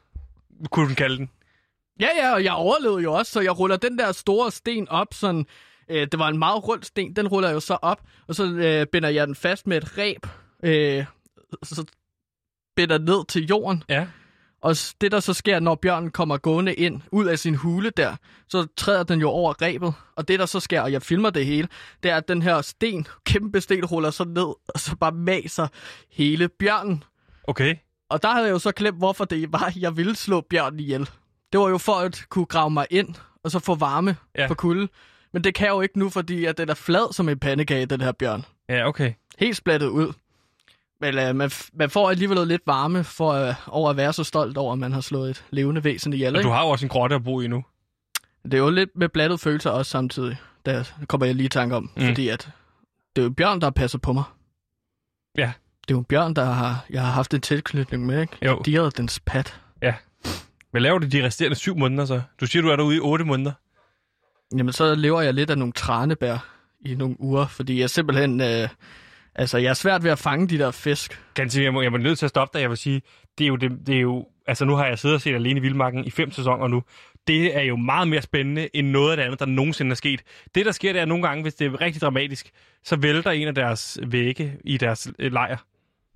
[0.71, 1.31] kunne den kalde den.
[2.01, 5.15] Ja, ja, og jeg overlevede jo også, så jeg ruller den der store sten op,
[5.15, 5.47] sådan...
[5.91, 8.45] Øh, det var en meget rund sten, den ruller jeg jo så op, og så
[8.47, 10.27] øh, binder jeg den fast med et reb,
[10.63, 11.05] øh,
[11.63, 11.85] så
[12.77, 13.83] binder ned til jorden.
[13.89, 14.07] Ja.
[14.61, 18.17] Og det, der så sker, når bjørnen kommer gående ind, ud af sin hule der,
[18.49, 19.95] så træder den jo over rebet.
[20.17, 21.69] Og det, der så sker, og jeg filmer det hele,
[22.03, 25.69] det er, at den her sten, kæmpe sten, ruller så ned, og så bare maser
[26.13, 27.05] hele bjørnen.
[27.45, 27.77] Okay.
[28.11, 31.11] Og der havde jeg jo så glemt, hvorfor det var, jeg ville slå bjørnen ihjel.
[31.53, 33.15] Det var jo for at kunne grave mig ind,
[33.45, 34.47] og så få varme Ja.
[34.47, 34.89] for kulde.
[35.39, 38.01] Men det kan jo ikke nu, fordi at den er flad som en pandekage, den
[38.01, 38.45] her bjørn.
[38.69, 39.13] Ja, okay.
[39.39, 40.13] Helt splattet ud.
[41.01, 44.25] Men øh, man, f- man får alligevel lidt varme for øh, over at være så
[44.25, 46.35] stolt over, at man har slået et levende væsen ihjel.
[46.35, 46.49] Og Ikke?
[46.49, 47.65] du har jo også en grotte at bo i nu.
[48.45, 50.37] Det er jo lidt med blandet følelser også samtidig.
[50.67, 52.03] Der kommer jeg lige i tanke om, Mm.
[52.07, 52.49] fordi at
[53.17, 54.25] det er jo Bjørn, der har passet på mig.
[55.39, 55.53] Ja.
[55.89, 58.37] Det er jo Bjørn, der har, jeg har haft en tilknytning med, ikke?
[58.47, 58.63] Jo.
[58.67, 59.61] Havde dens pat.
[60.71, 62.23] Hvad laver du de resterende syv måneder så?
[62.41, 63.53] Du siger, du er derude i otte måneder.
[64.57, 66.49] Jamen, så lever jeg lidt af nogle tranebær
[66.81, 68.41] i nogle uger, fordi jeg simpelthen...
[68.41, 68.69] Øh,
[69.35, 71.21] altså, jeg er svært ved at fange de der fisk.
[71.35, 72.63] Ganske, jeg må, jeg må nødt til at stoppe dig.
[72.63, 73.03] Jeg vil sige,
[73.39, 75.61] det er jo, det, det er jo altså nu har jeg siddet og set Alene
[75.61, 76.83] i Vildmarken i fem sæsoner nu.
[77.27, 80.23] Det er jo meget mere spændende end noget af det andet, der nogensinde er sket.
[80.55, 82.51] Det, der sker, det er nogle gange, hvis det er rigtig dramatisk,
[82.85, 85.57] så vælter en af deres vægge i deres øh, lejr.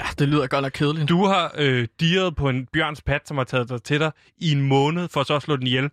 [0.00, 1.08] Ja, det lyder godt nok kedeligt.
[1.08, 4.52] Du har øh, dirret på en bjørns pat, som har taget dig til dig i
[4.52, 5.90] en måned, for så at slå den ihjel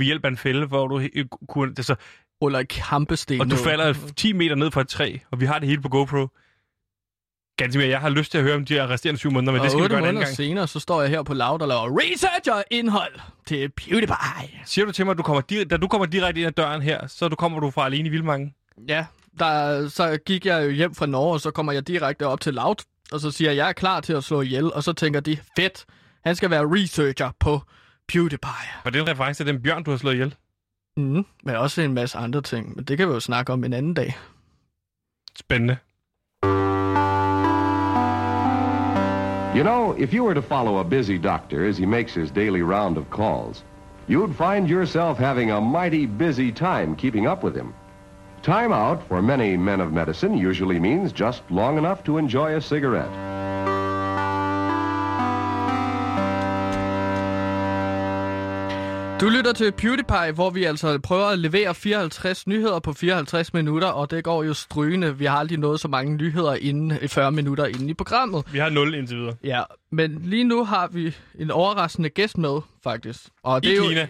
[0.00, 1.02] ved hjælp af en fælde, hvor du
[1.48, 1.74] kunne...
[1.74, 1.94] Det, så,
[2.42, 3.40] Ruller i kampesten.
[3.40, 5.88] og du falder 10 meter ned fra et træ, og vi har det hele på
[5.88, 6.28] GoPro.
[7.56, 9.60] Ganske mere, jeg har lyst til at høre om de her resterende syv måneder, men
[9.60, 10.36] og det skal vi gøre en anden gang.
[10.36, 14.60] senere, så står jeg her på Loud og laver research og indhold til PewDiePie.
[14.64, 16.82] Siger du til mig, at du kommer dir- da du kommer direkte ind ad døren
[16.82, 18.54] her, så du kommer du fra alene i Vildmarken?
[18.88, 19.06] Ja,
[19.38, 22.54] der, så gik jeg jo hjem fra Norge, og så kommer jeg direkte op til
[22.54, 22.76] Loud,
[23.12, 25.38] og så siger jeg, jeg er klar til at slå ihjel, og så tænker de,
[25.56, 25.84] fedt,
[26.24, 27.62] han skal være researcher på
[28.12, 28.68] PewDiePie.
[28.84, 30.34] Var det en reference til den bjørn, du har slået ihjel?
[30.96, 33.72] Mm, men også en masse andre ting, men det kan vi jo snakke om en
[33.72, 34.18] anden dag.
[35.36, 35.76] Spændende.
[39.56, 42.62] You know, if you were to follow a busy doctor as he makes his daily
[42.62, 43.64] round of calls,
[44.08, 47.74] you'd find yourself having a mighty busy time keeping up with him.
[48.42, 52.60] Time out for many men of medicine usually means just long enough to enjoy a
[52.60, 53.29] cigarette.
[59.20, 63.88] Du lytter til PewDiePie, hvor vi altså prøver at levere 54 nyheder på 54 minutter,
[63.88, 65.18] og det går jo strygende.
[65.18, 68.44] Vi har aldrig nået så mange nyheder inden 40 minutter inden i programmet.
[68.52, 69.34] Vi har 0 indtil videre.
[69.44, 69.62] Ja,
[69.92, 73.20] men lige nu har vi en overraskende gæst med, faktisk.
[73.42, 74.08] Og I Kina.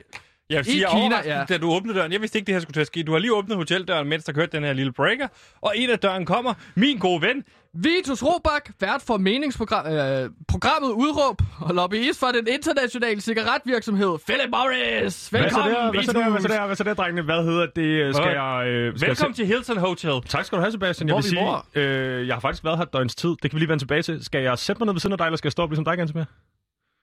[0.50, 1.44] Jeg vil sige, I jeg Kina, ja.
[1.44, 2.12] da du åbnede døren.
[2.12, 3.02] Jeg vidste ikke, det her skulle til at ske.
[3.02, 5.28] Du har lige åbnet hoteldøren, mens der kørte den her lille breaker.
[5.60, 6.54] Og en af døren kommer.
[6.74, 7.44] Min gode ven.
[7.74, 14.50] Vitus Robak, vært for meningsprogram, øh, programmet Udråb og lobbyist for den internationale cigaretvirksomhed Philip
[14.50, 15.32] Morris.
[15.32, 17.22] Velkommen, hvad så der, hvad så der, hvad så der, drengene?
[17.22, 18.16] Hvad hedder det?
[18.16, 20.10] Skal jeg, øh, skal Velkommen til Hilton Hotel.
[20.10, 20.22] jeg...
[20.28, 21.08] Tak skal du have, Sebastian.
[21.08, 21.36] Jeg Hvor vil vi
[21.74, 23.28] sige, øh, jeg har faktisk været her et døgns tid.
[23.28, 24.24] Det kan vi lige vende tilbage til.
[24.24, 25.84] Skal jeg sætte mig ned ved siden af dig, eller skal jeg stå op ligesom
[25.84, 26.24] dig, Gansimir?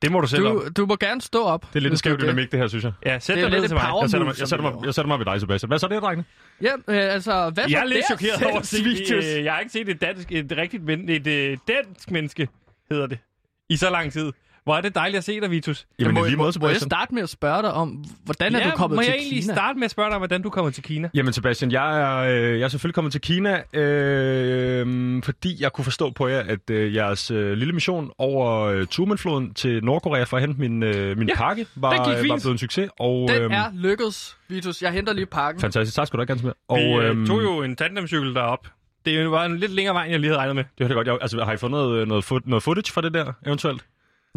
[0.01, 0.55] Det må du selv om.
[0.59, 1.61] Du, du må gerne stå op.
[1.61, 2.93] Det er lidt en skæv du dynamik, det her, synes jeg.
[3.05, 3.93] Ja, sæt Det dig ned lidt til mig.
[4.01, 5.69] Jeg sætter, mig, jeg, sætter vi mig, jeg sætter mig ved dig, Sebastian.
[5.69, 6.25] Hvad så der, drengene?
[6.61, 9.25] Ja, øh, altså, hvad Jeg er lidt chokeret over at se, Vitus?
[9.25, 12.47] øh, jeg har ikke set et, dansk, et rigtigt men, et øh, dansk menneske,
[12.91, 13.19] hedder det,
[13.69, 14.31] i så lang tid.
[14.67, 15.85] Hvor er det dejligt at se dig, Vitus.
[15.99, 16.89] Jamen, må, i lige måde, må, må jeg Sebastian.
[16.89, 19.41] starte med at spørge dig om, hvordan er ja, du kommet må til jeg egentlig
[19.41, 19.53] Kina?
[19.53, 21.09] starte med at spørge dig, hvordan du kommer til Kina?
[21.13, 25.85] Jamen Sebastian, jeg er, øh, jeg er selvfølgelig kommet til Kina, øh, fordi jeg kunne
[25.85, 30.37] forstå på jer, at øh, jeres øh, lille mission over øh, Tumenfloden til Nordkorea for
[30.37, 32.89] at hente min, øh, min Ja, pakke var, den gik øh, var blevet en succes.
[32.99, 34.81] Og, Den øhm, er lykkedes, Vitus.
[34.81, 35.61] Jeg henter lige pakken.
[35.61, 36.53] Fantastisk, tak skal du have, ganske mere.
[36.67, 38.67] Og, vi øhm, øh, tog jo en tandemcykel derop.
[39.05, 40.63] Det var en lidt længere vej, end jeg lige havde regnet med.
[40.63, 41.07] Det var det godt.
[41.07, 43.81] Jeg, altså, har I fået noget, øh, noget, fo- noget footage fra det der, eventuelt?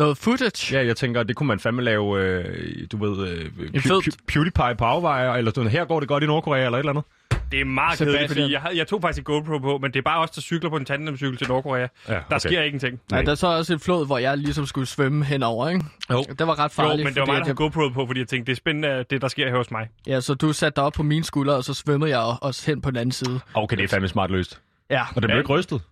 [0.00, 0.76] Noget footage.
[0.78, 3.46] Ja, jeg tænker, det kunne man fandme lave, øh, du ved, øh,
[3.76, 6.80] pu- pu- PewDiePie på afveje, eller sådan, her går det godt i Nordkorea, eller et
[6.80, 7.04] eller andet.
[7.52, 9.98] Det er meget kedeligt, fordi jeg, havde- jeg tog faktisk et GoPro på, men det
[9.98, 11.86] er bare os, der cykler på en tandemcykel til Nordkorea.
[12.08, 13.00] Ja, Der sker ingenting.
[13.12, 15.84] Ja, der er så også et flod, hvor jeg ligesom skulle svømme henover, ikke?
[16.10, 16.24] Jo.
[16.38, 17.04] Det var ret Jo, farligt.
[17.04, 19.22] men det var mig, der havde GoPro på, fordi jeg tænkte, det er spændende, det
[19.22, 19.88] der sker her hos mig.
[20.06, 22.66] jeg, Ja, så du satte dig op på mine skuldre, og så svømmede jeg også
[22.66, 23.40] hen på den anden side.
[23.54, 24.60] Okay, det er fandme smart løst.
[24.90, 25.00] Ja.
[25.02, 25.38] Og den blev Ja.
[25.40, 25.82] ikke rystet.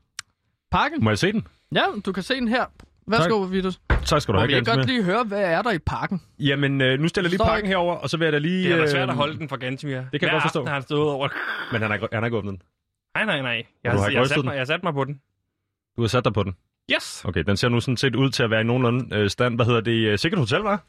[0.72, 1.04] Pakken?
[1.04, 1.46] Må jeg se den?
[1.74, 2.64] Ja, du kan se den her.
[3.10, 3.80] Værsgo, Vitus.
[4.04, 5.78] Tak skal du Må have, vi ikke ganske godt lige høre, hvad er der i
[5.78, 6.22] pakken?
[6.38, 7.68] Jamen, øh, nu stiller jeg lige Står pakken ikke.
[7.68, 8.58] herover, og så vil jeg da lige...
[8.62, 9.94] Det har været øh, svært at holde den for Gantimir.
[9.96, 10.58] det kan jeg Hver godt forstå.
[10.58, 11.28] aften har han stået over.
[11.72, 12.62] Men han har, ikke- han har ikke åbnet den.
[13.14, 13.66] Nej, nej, nej.
[13.84, 14.44] Jeg, har jeg, har sat den?
[14.44, 15.20] mig, jeg har sat mig på den.
[15.96, 16.54] Du har sat dig på den.
[16.94, 17.24] Yes!
[17.24, 19.54] Okay, den ser nu sådan set ud til at være i nogenlunde øh, stand.
[19.54, 19.92] Hvad hedder det?
[20.08, 20.84] Øh, Sikkert hotel, var?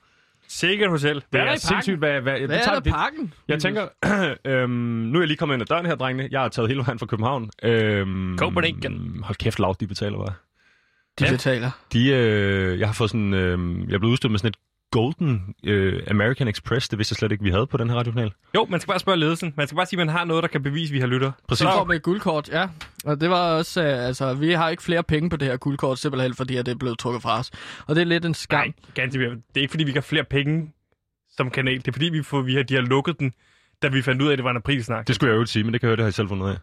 [0.47, 1.15] Sikkert hotel.
[1.15, 1.67] Det Hvad er er der i pakken?
[1.67, 2.21] sindssygt, hvad...
[2.21, 3.33] hvad, Hvad er der i pakken?
[3.47, 3.87] Jeg tænker,
[4.45, 6.29] øhm, nu er jeg lige kommet ind ad døren her, drengene.
[6.31, 7.49] Jeg har taget hele vejen fra København.
[7.63, 9.19] Øhm, Copenhagen.
[9.23, 10.33] Hold kæft, lavt, de betaler bare.
[11.19, 11.31] De Ja.
[11.31, 11.71] betaler.
[11.93, 14.55] De, øh, jeg har fået sådan, øh, jeg er blevet udstyret med sådan et
[14.91, 16.89] Golden øh, American Express.
[16.89, 18.31] Det vidste jeg slet ikke, vi havde på den her radiokanal.
[18.55, 19.53] Jo, man skal bare spørge ledelsen.
[19.57, 21.31] Man skal bare sige, at man har noget, der kan bevise, at vi har lytter.
[21.47, 21.59] Præcis.
[21.61, 22.67] Så med et guldkort, ja.
[23.05, 25.99] Og det var også, øh, altså, vi har ikke flere penge på det her guldkort,
[25.99, 27.51] simpelthen fordi at det er blevet trukket fra os.
[27.87, 28.59] Og det er lidt en skam.
[28.59, 29.27] Nej, Gantimir.
[29.29, 30.71] Det er ikke, fordi vi ikke har flere penge
[31.37, 31.77] som kanal.
[31.77, 33.33] Det er, fordi vi, får, vi har, de har lukket den,
[33.81, 35.07] da vi fandt ud af, at det var en aprilsnak.
[35.07, 36.27] Det skulle jeg jo ikke sige, men det kan jeg høre, det har jeg selv
[36.27, 36.57] fundet ud af.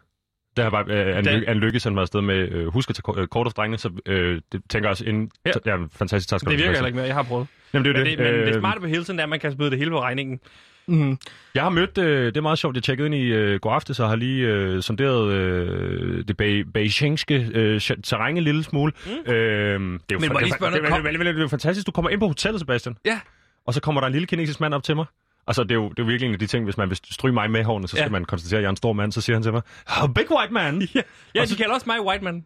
[0.57, 2.95] Det har bare øh, Anne, Lykke, Anne Lykke sendt mig afsted med, øh, husk at
[2.95, 5.31] tage øh, kort af drengene, så øh, det tænker jeg også inden...
[5.45, 5.51] Ja.
[5.65, 5.77] Ja.
[5.95, 7.05] fantastisk, tak skal Det virker heller ikke mere.
[7.07, 7.47] Jeg har prøvet.
[7.73, 8.17] Jamen, det er Men det.
[8.17, 10.01] det, men det Øh, smarte på Hilton er, at man kan smide det hele på
[10.01, 10.39] regningen.
[10.87, 11.17] Mm.
[11.55, 13.99] Jeg har mødt, øh, det er meget sjovt, jeg tjekkede ind i øh, går aftes
[13.99, 18.91] og har lige øh, sonderet øh, det Be- Beijingske øh, terræn en lille smule.
[19.05, 19.11] Mm.
[19.11, 21.87] Øh, det er jo Men det det, det, det, det er jo fantastisk.
[21.87, 22.97] Du kommer ind på hotellet, Sebastian.
[23.05, 23.19] Ja.
[23.65, 25.05] Og så kommer der en lille kinesisk mand op til mig.
[25.47, 26.97] Altså, det er, jo, det er jo virkelig en af de ting, hvis man vil
[27.11, 28.09] stryge mig med hårene, så skal Ja.
[28.09, 29.11] man konstatere, at jeg er en stor mand.
[29.11, 29.61] Så siger han til mig,
[30.03, 30.81] oh, big white man.
[30.95, 31.01] Ja,
[31.35, 32.45] ja Og de så- kalder også mig white man.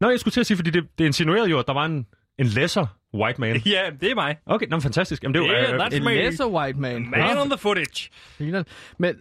[0.00, 2.06] Nå, jeg skulle til at sige, fordi det, det insinuerede jo, at der var en,
[2.38, 3.56] en lesser white man.
[3.66, 4.36] Ja, det er mig.
[4.46, 5.22] Okay, nå, fantastisk.
[5.22, 6.14] Jamen, det er jo, Yeah, øh, that's En me.
[6.14, 7.10] lesser white man.
[7.10, 8.10] Man on the footage.
[8.98, 9.14] Men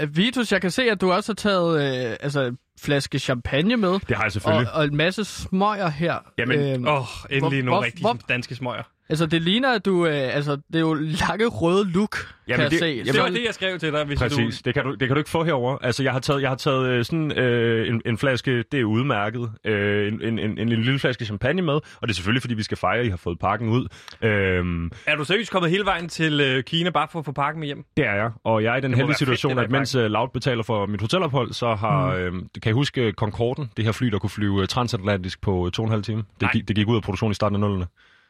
[0.00, 3.90] øh, Vitus, jeg kan se, at du også har taget øh, altså, flaske champagne med.
[3.92, 4.72] det har jeg Og, selvfølgelig.
[4.74, 6.14] og en masse smøger her.
[6.38, 8.82] Jamen, Øhm, Åh, oh, endelig Hvor- nogle hvor- rigtige hvor- danske smøger.
[9.10, 10.06] Altså, det ligner, at du...
[10.06, 12.16] Øh, altså, det er jo lange røde look,
[12.48, 12.86] Jamen, kan jeg det- se.
[12.86, 14.62] jamen, Det var det, jeg skrev til dig, hvis Præcis.
[14.62, 15.78] Det kan, du, det kan du ikke få herover.
[15.82, 18.84] Altså, jeg har taget, jeg har taget øh, sådan øh, en, en flaske, det er
[18.84, 22.54] udmærket, øh, en, en, en, en lille flaske champagne med, og det er selvfølgelig, fordi
[22.54, 23.86] vi skal fejre, at I har fået pakken ud.
[24.22, 24.90] Du...
[25.06, 27.66] Er du seriøst kommet hele vejen til øh, Kina bare for at få pakken med
[27.66, 27.84] hjem?
[27.96, 30.04] det er jeg, og jeg er i den heldige fedt, situation, der at mens øh,
[30.10, 32.20] Loud betaler for mit hotelophold, så har, mm.
[32.20, 32.32] øh,
[32.68, 35.82] kan I huske Concorden, det her fly, der kunne flyve øh, transatlantisk på øh, to
[35.82, 36.24] og en halv time?
[36.40, 37.86] Det, gik, det gik ud af produktion i starten af nullerne.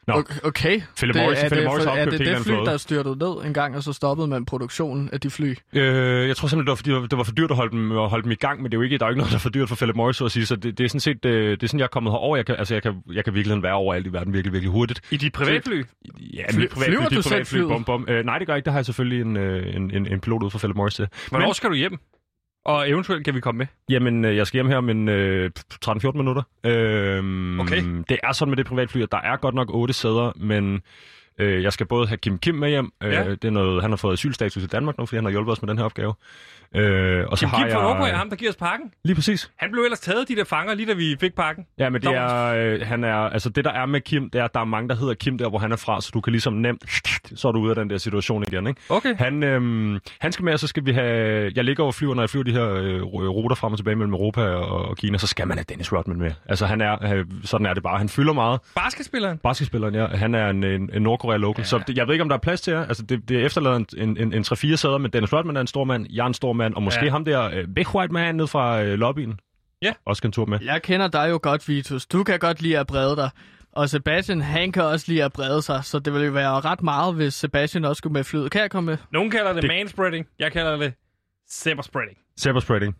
[0.07, 0.23] Nå.
[0.43, 0.81] Okay.
[0.97, 2.65] Philip Det- Morris- er Philip det, Morris har er det det fly, flåde.
[2.65, 5.55] der styrtede ned en gang, og så stoppede man produktionen af de fly?
[5.73, 8.09] Øh, jeg tror simpelthen, det var, fordi det var for dyrt at holde dem, at
[8.09, 9.37] holde dem i gang, men det er jo ikke, der er jo ikke noget, der
[9.37, 10.45] er for dyrt for Philip Morris, så at sige.
[10.45, 12.35] Så det, det er sådan set, øh, det er sådan, jeg er kommet herover.
[12.35, 15.01] Jeg kan, altså, jeg kan, jeg kan virkelig være overalt i verden virkelig, virkelig hurtigt.
[15.11, 15.83] I dit privatfly?
[16.19, 18.05] Ja, Fly- mit privatfly, flyver dit du selv privatfly, bum, bum.
[18.09, 18.65] Øh, nej, det gør jeg ikke.
[18.65, 21.07] Der har jeg selvfølgelig en, øh, en, en, en pilot ud fra Philip Morris til.
[21.29, 21.97] Hvornår Men- skal du hjem?
[22.69, 23.67] Og eventuelt kan vi komme med.
[23.89, 25.51] Jamen, øh, jeg skal hjem her om en øh,
[25.85, 26.43] 13-14 minutter.
[26.63, 27.83] Øhm, Okay.
[28.09, 30.81] Det er sådan med det privatfly, at der er godt nok otte sæder, men
[31.39, 32.91] øh, jeg skal både have Kim Kim med hjem.
[33.03, 33.29] Øh, Ja.
[33.29, 35.61] det er noget, han har fået asylstatus i Danmark nu, fordi han har hjulpet os
[35.61, 36.13] med den her opgave.
[36.75, 37.83] Øh, og så Kim har Kim fra jeg...
[37.87, 38.91] Nordkorea, ham der giver os pakken.
[39.03, 39.51] Lige præcis.
[39.57, 41.65] Han blev ellers taget, de der fanger, lige da vi fik pakken.
[41.79, 44.45] Ja, men det er, øh, han er, altså det der er med Kim, det er,
[44.45, 46.31] at der er mange, der hedder Kim der, hvor han er fra, så du kan
[46.31, 46.83] ligesom nemt,
[47.35, 48.81] så er du ude af den der situation igen, ikke?
[48.89, 49.15] Okay.
[49.15, 51.51] Han, øhm, han skal med, og så skal vi have...
[51.55, 54.13] Jeg ligger over flyver, når jeg flyver de her øh, ruter frem og tilbage mellem
[54.13, 56.31] Europa og, og Kina, så skal man have Dennis Rodman med.
[56.45, 57.97] Altså, han er, øh, sådan er det bare.
[57.97, 58.59] Han fylder meget.
[58.75, 59.37] Basketspilleren.
[59.37, 60.07] Basketspilleren, ja.
[60.07, 61.61] Han er en, en, en Nordkorea local.
[61.61, 61.65] Ja.
[61.65, 62.85] Så det, jeg ved ikke, om der er plads til jer.
[62.85, 65.67] Altså, det, det efterlader en, en, en, en 3-4 sæder, men Dennis Rodman er en
[65.67, 66.07] stor mand.
[66.09, 66.73] Jeg er en stor mand.
[66.75, 67.11] Og måske Ja.
[67.11, 69.39] ham der øh, Big White Man ned fra øh, lobbyen.
[69.81, 69.93] Ja.
[70.05, 70.59] Også kan tur med.
[70.63, 72.05] Jeg kender dig jo godt, Vitus.
[72.05, 73.29] Du kan godt lide at brede dig.
[73.73, 76.81] Og Sebastian, han kan også lide at brede sig, så det ville jo være ret
[76.83, 78.51] meget, hvis Sebastian også skulle med flyet.
[78.51, 78.97] Kan jeg komme med?
[79.11, 80.25] Nogen kalder det, Det- manspreading.
[80.39, 80.93] Jeg kalder det
[81.51, 82.17] zebra-spreading.
[82.39, 82.95] Cyberspreading.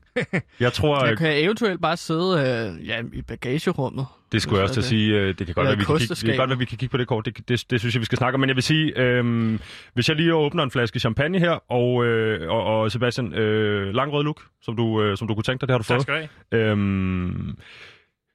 [0.59, 4.05] jeg tror, Jeg øh, kan eventuelt bare sidde øh, ja, i bagagerummet.
[4.31, 5.15] Det skulle jeg også til at sige.
[5.15, 6.91] øh, Det kan godt være, vi kan, kigge, det kan godt være, vi kan kigge
[6.91, 7.25] på det kort.
[7.25, 8.39] Det, det, det synes jeg, vi skal snakke om.
[8.39, 9.59] Men jeg vil sige, øhm,
[9.93, 14.11] hvis jeg lige åbner en flaske champagne her, og, øh, og, og Sebastian, øh, lang
[14.13, 16.01] rød look, som du, øh, som du kunne tænke dig, det har du Tak fået.
[16.01, 16.13] skal
[16.51, 16.69] du have.
[16.71, 17.57] Øhm,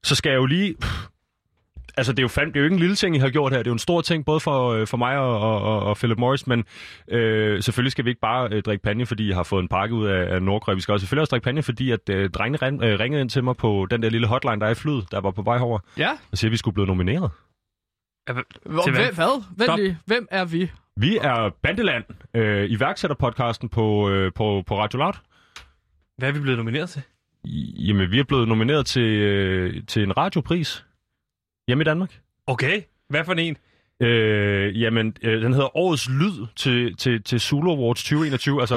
[0.05, 0.75] så skal jeg jo lige...
[1.97, 3.53] Altså, det er, jo fand, det er jo ikke en lille ting, I har gjort
[3.53, 3.59] her.
[3.59, 6.19] Det er jo en stor ting, både for, øh, for mig og, og, og, Philip
[6.19, 6.65] Morris, men
[7.09, 9.95] øh, selvfølgelig skal vi ikke bare øh, drikke panje, fordi jeg har fået en pakke
[9.95, 10.75] ud af, af Nordkorea.
[10.75, 13.45] Vi skal også selvfølgelig også drikke panje, fordi at øh, drengene øh, ringede ind til
[13.45, 15.79] mig på den der lille hotline, der er i flyet, der var på vej over,
[15.99, 16.11] Ja.
[16.33, 17.31] og siger, at vi skulle blive nomineret.
[18.65, 19.05] Hvor, Til hvad?
[19.05, 19.15] hvem,
[19.57, 19.67] hvad?
[19.69, 19.99] Vent lige.
[20.07, 20.71] Hvem er vi?
[20.97, 25.13] Vi er Bandeland, øh, iværksætterpodcasten på, øh, på, på Radio Loud.
[26.19, 27.03] Hvad er vi blevet nomineret til?
[27.45, 30.85] I- Jamen, vi er blevet nomineret til, øh, til en radiopris
[31.69, 32.21] hjemme i Danmark.
[32.47, 32.83] Okay.
[33.09, 33.57] Hvad for en?
[34.01, 38.61] Øh, jamen, øh, den hedder Årets Lyd til, til, til Zulu Awards 2021.
[38.61, 38.77] Altså,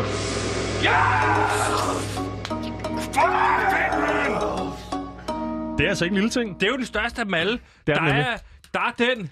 [5.78, 6.60] det er altså ikke en lille ting.
[6.60, 7.52] Det er jo den største af dem alle.
[7.52, 8.24] Det der, er den nemlig.
[8.24, 8.38] er,
[8.74, 9.32] der er den.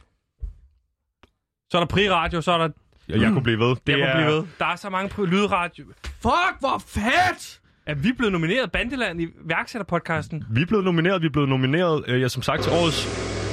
[1.72, 2.70] Så er der Pri-radio, så er der...
[3.08, 3.76] Jeg, jeg kunne blive ved.
[3.88, 4.44] Det Jeg er, blive ved.
[4.60, 5.86] Der er så mange lydradio.
[6.04, 7.62] Fuck, hvor fedt!
[7.86, 10.44] Er vi blevet nomineret Bandeland i værksætterpodcasten?
[10.52, 11.22] Vi er blevet nomineret.
[11.22, 13.06] Vi er blevet nomineret, øh, ja, som sagt, til årets,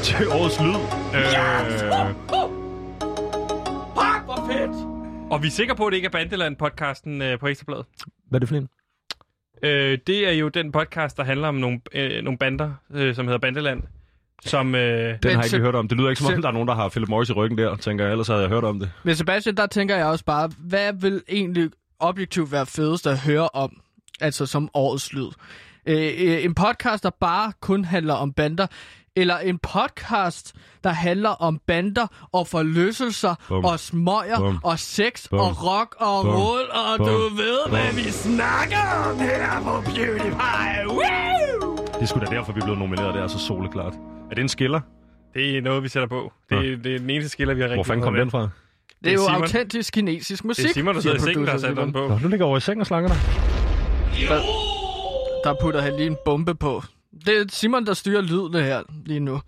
[0.03, 0.75] til årets Lyd.
[1.17, 1.25] Øh,
[3.97, 4.87] Fuck, hvor fedt!
[5.33, 7.87] Og vi er sikre på, at det ikke er Bandeland-podcasten øh, på Ekstrabladet.
[8.29, 8.69] hvad er det for en?
[9.63, 13.27] Øh, det er jo den podcast, der handler om nogle, øh, nogle bander, øh, som
[13.27, 13.83] hedder Bandeland.
[14.45, 14.83] Som, øh,
[15.23, 15.89] Den har jeg ikke hørt om.
[15.89, 17.77] Det lyder ikke som om, der er nogen, der har Philip Morris i ryggen der,
[17.77, 18.13] tænker jeg.
[18.13, 18.91] Ellers havde jeg hørt om det.
[19.05, 23.49] Men Sebastian, der tænker jeg også bare, hvad vil egentlig objektivt være fedest at høre
[23.55, 23.81] om,
[24.21, 25.29] altså som årets lyd?
[25.87, 28.67] Øh, øh, en podcast, der bare kun handler om bander,
[29.17, 30.53] eller en podcast,
[30.85, 33.65] der handler om bander og forlystelser Bum.
[33.65, 34.59] og smøger Bum.
[34.65, 35.39] og sex Bum.
[35.41, 36.35] og rock og Bum.
[36.35, 37.07] roll, og Bum.
[37.07, 40.89] du ved, hvad vi snakker om her på PewDiePie.
[40.89, 41.77] Woo!
[41.95, 43.15] Det er sgu da derfor, vi er blevet nomineret.
[43.15, 43.93] Det er så soleklart.
[44.31, 44.81] Er det en skiller?
[45.35, 46.33] det er noget, vi sætter på.
[46.51, 48.49] Det, er- det er den eneste skiller, vi har rigtig Hvor fanden kom den fra?
[49.05, 49.43] Det er jo Simon.
[49.43, 50.63] autentisk kinesisk musik.
[50.63, 52.09] Det er Simon, der sidder i sengen, der har sat den på.
[52.09, 53.19] Nå, nu ligger over i seng og slanger dig.
[55.45, 56.83] Der putter han lige en bombe på.
[57.27, 59.41] Det er Simon, der styrer lydene her lige nu.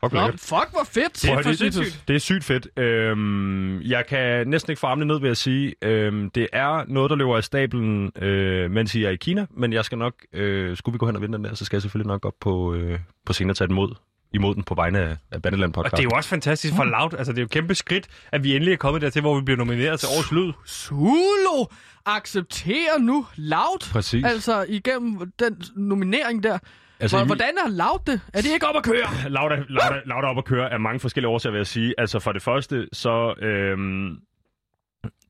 [0.00, 1.22] Fuck, Nå, fuck, hvor fedt!
[1.22, 2.02] Det er høre, sindssygt.
[2.08, 2.68] Det er sygt fedt.
[2.78, 7.10] Øhm, jeg kan næsten ikke få armene ned ved at sige, øhm, det er noget,
[7.10, 10.76] der løber af stablen, øh, mens I er i Kina, men jeg skal nok, øh,
[10.76, 12.74] skulle vi gå hen og vinde den der, så skal jeg selvfølgelig nok op på,
[12.74, 13.94] øh, på scenen og tage den mod
[14.34, 15.92] imod den på vegne af, af Bandeland Og podcast.
[15.92, 17.14] det er jo også fantastisk for Loud.
[17.18, 19.42] Altså, det er jo et kæmpe skridt, at vi endelig er kommet dertil, hvor vi
[19.44, 20.52] bliver nomineret til Årets Lyd.
[20.66, 21.66] Zulu
[22.06, 23.90] accepterer nu Loud.
[23.92, 24.24] Præcis.
[24.24, 26.58] Altså igennem den nominering der.
[27.00, 28.20] Altså, i- Hvordan er Loud det?
[28.34, 29.06] Er de ikke op at køre?
[29.36, 31.94] Lauda, Lauda, Lauda op at køre af mange forskellige årsager, vil jeg sige.
[31.98, 33.34] Altså for det første, så...
[33.42, 34.16] Øhm,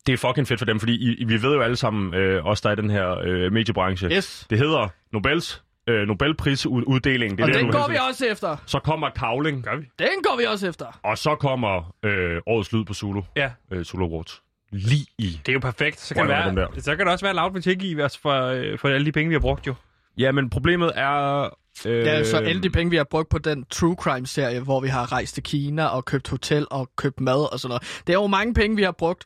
[0.06, 2.46] det er fucking fedt for dem, fordi I, I- vi ved jo alle sammen, øh,
[2.46, 4.46] os der er i den her øh, mediebranche, Yes.
[4.50, 7.38] det hedder Nobels, øh, Nobelprisuddeling.
[7.38, 8.56] Det er Og det, den nu går vi også efter.
[8.66, 9.88] Så kommer Kavling, Gør vi?
[9.98, 11.00] Den går vi også efter.
[11.02, 14.42] og så kommer øh, Årets Lyd på Zulu, Ja, øh, Zulu Awards.
[14.72, 15.40] Lige i.
[15.46, 16.00] det er jo perfekt.
[16.00, 18.04] Så kan, Hvor det er være, så kan det også være, at Loud vil tilgive
[18.04, 19.74] os for, øh, for alle de penge, vi har brugt jo.
[20.18, 21.42] Ja, men problemet er...
[21.86, 24.88] Øh, Ja, så alle de penge, vi har brugt på den True Crime-serie, hvor vi
[24.88, 28.02] har rejst til Kina og købt hotel og købt mad og sådan noget.
[28.06, 29.24] Det er jo mange penge, vi har brugt.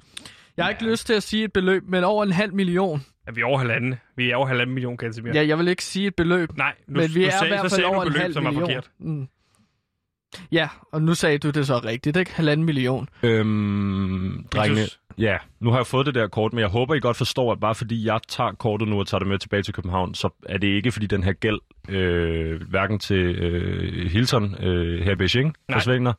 [0.57, 3.03] Jeg har ikke lyst til at sige et beløb, men over en halv million.
[3.27, 3.95] Ja, vi er over halvanden.
[4.17, 5.33] Vi er over halvanden million, Gansimir.
[5.35, 7.49] Ja, jeg vil ikke sige et beløb, Nej, nu, men vi nu er sagde, i
[7.49, 8.69] hvert fald over en beløb, halv som var million.
[8.69, 8.91] forkert.
[9.01, 9.27] Mm.
[10.53, 12.35] Ja, og nu sagde du det så rigtigt, ikke?
[12.35, 13.09] Halvanden million.
[13.23, 14.81] Øhm, drengene,
[15.19, 17.61] ja, nu har jeg fået det der kort, men jeg håber, I godt forstår, at
[17.61, 20.59] bare fordi jeg tager kortet nu og tager det med tilbage til København, så er
[20.59, 25.55] det ikke, fordi den her gæld, øh, hverken til øh, Hilton øh, her i Beijing,
[25.73, 26.13] forsvinder,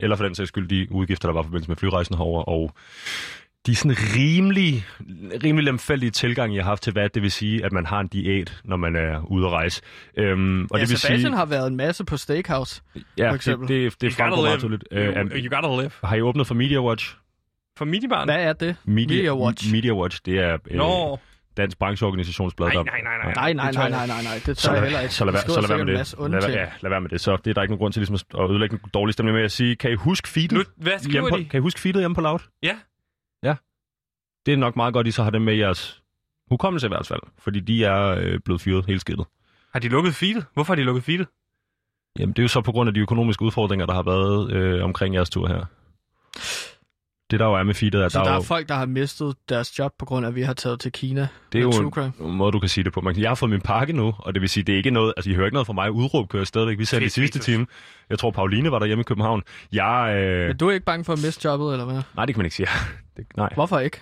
[0.00, 2.72] eller for den sags skyld de udgifter, der var i forbindelse med flyrejsen herover og
[3.66, 4.84] de sådan rimelig,
[5.44, 8.08] rimelig lemfældige tilgang, jeg har haft til, hvad det vil sige, at man har en
[8.08, 9.82] diæt, når man er ude at rejse.
[10.18, 12.82] Øhm, og ja, det vil Sebastian sige, har været en masse på Steakhouse.
[13.18, 13.68] ja, for det, eksempel.
[13.68, 14.84] det, det You fremgår meget tydeligt.
[14.92, 15.90] You, Øh, you gotta live.
[16.04, 17.16] har I åbnet for Media Watch?
[17.78, 18.28] For minibaren?
[18.28, 18.76] Hvad er det?
[18.84, 19.72] Media, Media Watch.
[19.72, 21.18] Media Watch, det er øh, Nå,
[21.56, 22.68] dansk brancheorganisationsblad.
[22.68, 23.32] nej, der- nej, nej, nej.
[23.34, 24.14] Nej, nej, Det nej, jeg nej, ikke.
[24.14, 24.40] nej, nej.
[24.46, 25.14] Det tør jeg heller ikke.
[25.14, 26.32] så lad, være, så lad være med det.
[26.42, 27.20] Lad, ja, lad være med det.
[27.20, 29.44] Så det er der ikke nogen grund til ligesom at ødelægge en dårlig stemning med
[29.44, 30.52] at sige, kan I huske feedet?
[30.52, 31.44] Nu, hvad skriver på, de?
[31.44, 32.38] Kan I huske feedet hjemme på Loud?
[32.62, 32.74] Ja.
[34.46, 36.02] Det er nok meget godt, I så har dem med i jeres
[36.50, 37.20] hukommelse i hvert fald.
[37.38, 39.26] Fordi de er øh, blevet fyret helt skidtet.
[39.72, 40.44] Har de lukket feedet?
[40.54, 41.26] Hvorfor har de lukket feedet?
[42.18, 44.84] Jamen, det er jo så på grund af de økonomiske udfordringer, der har været øh,
[44.84, 45.64] omkring jeres tur her.
[47.30, 48.74] Det der jo er med feedet, er, Så der, der er er jo, folk, der
[48.74, 51.28] har mistet deres job, på grund af, at vi har taget til Kina.
[51.52, 53.00] det er jo en, en måde, du kan sige det på.
[53.00, 55.14] Man, jeg har fået min pakke nu, og det vil sige, det er ikke noget,
[55.16, 55.90] altså I hører ikke noget fra mig.
[55.92, 56.78] Udråb kører stadigvæk.
[56.78, 57.66] Vi sagde det i sidste time.
[58.10, 59.42] Jeg tror, Pauline var der hjemme i København.
[59.72, 62.02] Jeg, øh, Men du er ikke bange for at miste jobbet, eller hvad?
[62.16, 62.68] nej, det kan man ikke sige.
[63.16, 63.50] det, nej.
[63.54, 64.00] Hvorfor ikke?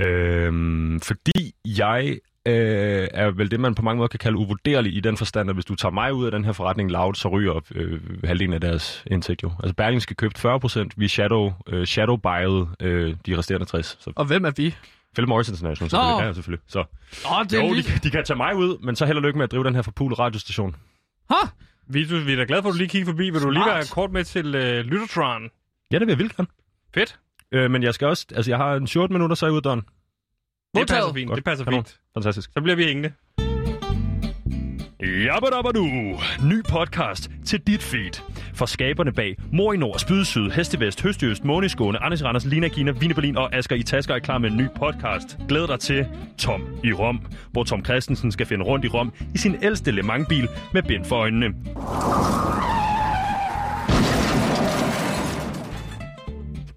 [0.00, 5.00] Øhm, fordi jeg øh, er vel det, man på mange måder kan kalde uvurderlig i
[5.00, 7.60] den forstand, at hvis du tager mig ud af den her forretning loud, så ryger
[7.74, 9.52] øh, halvdelen af deres indtægt jo.
[9.62, 13.96] Altså Berlingske købt 40 procent, vi shadow, øh, shadow buyede øh, de resterende 60.
[14.00, 14.74] Så Og hvem er vi?
[15.14, 16.08] Philip Morris International, så Nå.
[16.08, 16.62] det kan jeg selvfølgelig.
[16.68, 18.00] Så, Åh, det er jo, de, lige...
[18.02, 19.82] de, kan tage mig ud, men så held og lykke med at drive den her
[19.82, 20.76] forpulede radiostation.
[21.30, 21.36] Ha!
[21.88, 23.30] Vi, du, vi er da glade for, at du lige kigger forbi.
[23.30, 23.74] Vil du lige Smart.
[23.76, 25.42] være kort med til øh, Lyttertron?
[25.92, 26.48] Ja, det vil jeg vildt gerne.
[26.94, 27.18] Fedt.
[27.52, 29.62] Øh, men jeg skal også, altså jeg har en 14 minutter, så er jeg ude
[29.62, 29.80] døren.
[30.74, 31.28] Det passer fint.
[31.28, 31.36] Godt.
[31.36, 31.84] Det passer Kanon.
[31.84, 32.00] fint.
[32.14, 32.50] Fantastisk.
[32.52, 33.12] Så bliver vi hængende.
[35.24, 35.84] Jabbadabadu.
[36.44, 38.22] Ny podcast til dit feed.
[38.54, 42.68] For skaberne bag Mor i Nord, Spyd Syd, Hestevest, Høstøst, Måneskåne, Anders i Randers, Lina
[42.68, 45.38] Kina, Vine Berlin og Asger i Tasker er klar med en ny podcast.
[45.48, 46.06] Glæd dig til
[46.38, 50.02] Tom i Rom, hvor Tom Christensen skal finde rundt i Rom i sin ældste Le
[50.02, 51.46] Mans-bil med bind for øjnene.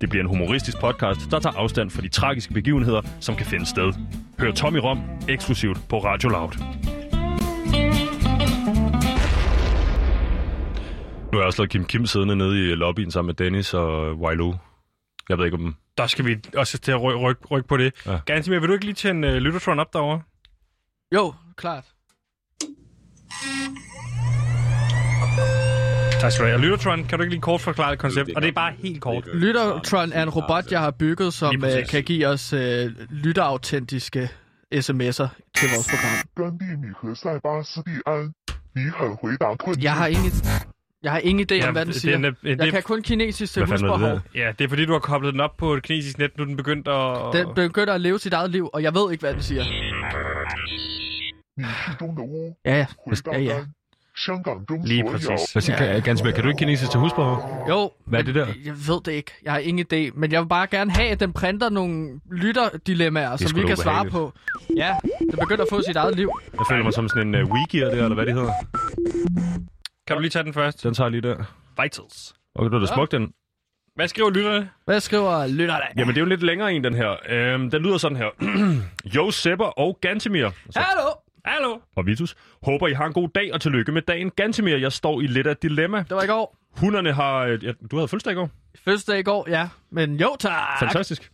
[0.01, 3.65] Det bliver en humoristisk podcast, der tager afstand fra de tragiske begivenheder, som kan finde
[3.65, 3.93] sted.
[4.39, 6.51] Hør Tom i Rom eksklusivt på Radio Loud.
[11.31, 14.15] Nu har jeg også lavet Kim Kim siddende nede i lobbyen sammen med Dennis og
[14.15, 14.53] Wailo.
[15.29, 15.75] Jeg ved ikke om...
[15.97, 17.93] Der skal vi også til at rykke ryk, ryk på det.
[18.05, 18.11] Ja.
[18.11, 18.19] Ja.
[18.25, 20.21] Gansimir, vil du ikke lige tænde uh, Lyttertron op derovre?
[21.15, 21.85] Jo, klart.
[26.25, 26.61] Tak skal du have.
[26.61, 28.29] Lyttertron, kan du ikke lige kort forklare et koncept?
[28.35, 29.27] Og det er bare helt kort.
[29.33, 34.29] Lyttertron er en robot, jeg har bygget, som øh, kan give os øh, lytterautentiske
[34.75, 36.13] sms'er til vores program.
[39.81, 40.31] Jeg har ingen...
[41.03, 42.17] Jeg har ingen idé om, hvad den siger.
[42.17, 44.19] Den det, jeg kan kun kinesisk til husbehov.
[44.35, 46.57] Ja, det er fordi, du har koblet den op på et kinesisk net, nu den
[46.57, 47.33] begyndt at...
[47.33, 49.63] Den begynder at leve sit eget liv, og jeg ved ikke, hvad den siger.
[52.65, 52.85] Ja, ja.
[53.31, 53.59] ja, ja.
[54.85, 55.51] Lige præcis.
[55.51, 55.99] Hvad siger, ja.
[55.99, 57.65] Gansberg, kan du ikke kinesisk til husbehov?
[57.69, 57.91] Jo.
[58.05, 58.47] Hvad er det der?
[58.65, 59.31] Jeg ved det ikke.
[59.43, 60.19] Jeg har ingen idé.
[60.19, 64.09] Men jeg vil bare gerne have, at den printer nogle lytterdilemmaer, som vi kan svare
[64.09, 64.33] på.
[64.77, 64.95] Ja,
[65.31, 66.29] det begynder at få sit eget liv.
[66.53, 68.51] Jeg føler mig som sådan en uh, Ouija der, eller hvad det hedder.
[70.07, 70.83] Kan du lige tage den først?
[70.83, 71.43] Den tager jeg lige der.
[71.81, 72.33] Vitals.
[72.55, 73.29] Okay, du er da smuk, den.
[73.95, 74.69] Hvad skriver lytterne?
[74.85, 75.83] Hvad skriver lytterne?
[75.97, 77.15] Jamen, det er jo lidt længere en, den her.
[77.29, 78.29] Øhm, den lyder sådan her.
[79.15, 80.49] jo, Sepper og Gantemir.
[80.75, 81.24] Hallo!
[81.45, 81.79] Hallo?
[81.95, 82.35] og Vitus.
[82.63, 84.29] Håber, I har en god dag, og tillykke med dagen.
[84.31, 85.97] Gantemir, jeg står i lidt af et dilemma.
[85.97, 86.57] Det var i går.
[86.77, 87.35] Hunderne har...
[87.39, 88.49] øh, Ja, du havde fødselsdag i går.
[88.85, 89.69] Fødselsdag i går, ja.
[89.91, 90.79] Men jo tak.
[90.79, 91.31] Fantastisk.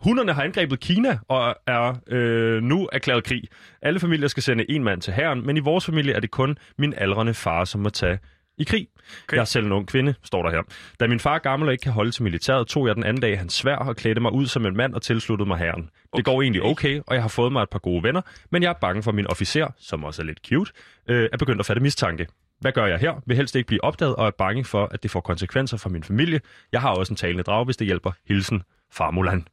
[0.00, 3.42] Hunderne har angrebet Kina og er øh, nu erklæret krig.
[3.82, 6.58] Alle familier skal sende en mand til herren, men i vores familie er det kun
[6.78, 8.18] min aldrende far, som må tage
[8.60, 8.88] i krig.
[9.24, 9.36] Okay.
[9.36, 10.62] Jeg er selv en ung kvinde, står der her.
[11.00, 13.38] Da min far gammel og ikke kan holde til militæret, tog jeg den anden dag
[13.38, 15.82] hans svær og klædte mig ud som en mand og tilsluttede mig herren.
[15.82, 16.16] Okay.
[16.16, 18.68] Det går egentlig okay, og jeg har fået mig et par gode venner, men jeg
[18.68, 20.72] er bange for, at min officer, som også er lidt cute,
[21.08, 22.26] øh, er begyndt at fatte mistanke.
[22.60, 23.22] Hvad gør jeg her?
[23.26, 26.02] Vil helst ikke blive opdaget og er bange for, at det får konsekvenser for min
[26.02, 26.40] familie.
[26.72, 28.12] Jeg har også en talende drag, hvis det hjælper.
[28.28, 29.46] Hilsen, far Mulan.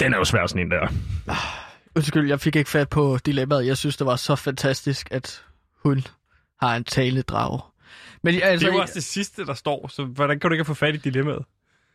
[0.00, 0.88] Den er jo svær sådan en der.
[1.96, 3.66] Undskyld, jeg fik ikke fat på dilemmaet.
[3.66, 5.44] Jeg synes, det var så fantastisk, at
[5.84, 6.04] hun
[6.60, 7.60] har en taledrag.
[8.22, 10.64] Men altså, Det er jo også det sidste, der står, så hvordan kan du ikke
[10.64, 11.44] få fat i dilemmaet?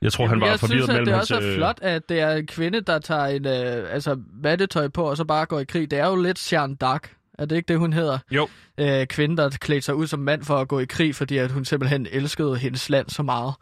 [0.02, 1.32] Jeg tror, han var jeg forvirret synes, at mellem det hans...
[1.32, 4.88] også er øh, flot, at det er en kvinde, der tager en øh, altså, vattetøj
[4.88, 5.92] på, og så bare går i krig.
[5.92, 7.34] Det er jo lidt Jeanne d'Arc.
[7.40, 8.20] Er det ikke det, hun hedder?
[8.32, 8.48] Jo.
[8.78, 11.52] Øh, kvinde, der klædte sig ud som mand for at gå i krig, fordi at
[11.52, 13.54] hun simpelthen elskede hendes land så meget.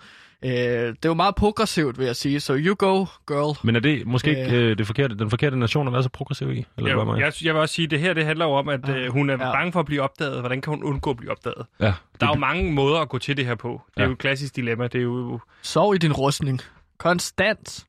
[0.44, 2.40] Øh, det er jo meget progressivt, vil jeg sige.
[2.40, 3.58] Så you go, girl.
[3.64, 6.52] Men er det måske ikke øh, det forkerte, den forkerte nation at være så progressiv
[6.54, 6.66] i?
[6.78, 8.70] Eller Jo, hvad jeg, jeg vil også sige, at det her det handler jo om,
[8.70, 9.52] at øh, hun er Ja.
[9.52, 10.40] bange for at blive opdaget.
[10.40, 11.66] Hvordan kan hun undgå at blive opdaget?
[11.80, 13.82] Ja, Der er jo mange måder at gå til det her på.
[13.88, 14.06] Det er Ja.
[14.08, 14.84] jo et klassisk dilemma.
[14.88, 15.40] Det er jo...
[15.62, 16.62] Sov i din rustning.
[16.98, 17.86] Konstant.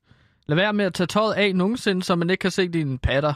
[0.47, 3.33] Lad være med at tage tøjet af nogensinde, så man ikke kan se dine patter.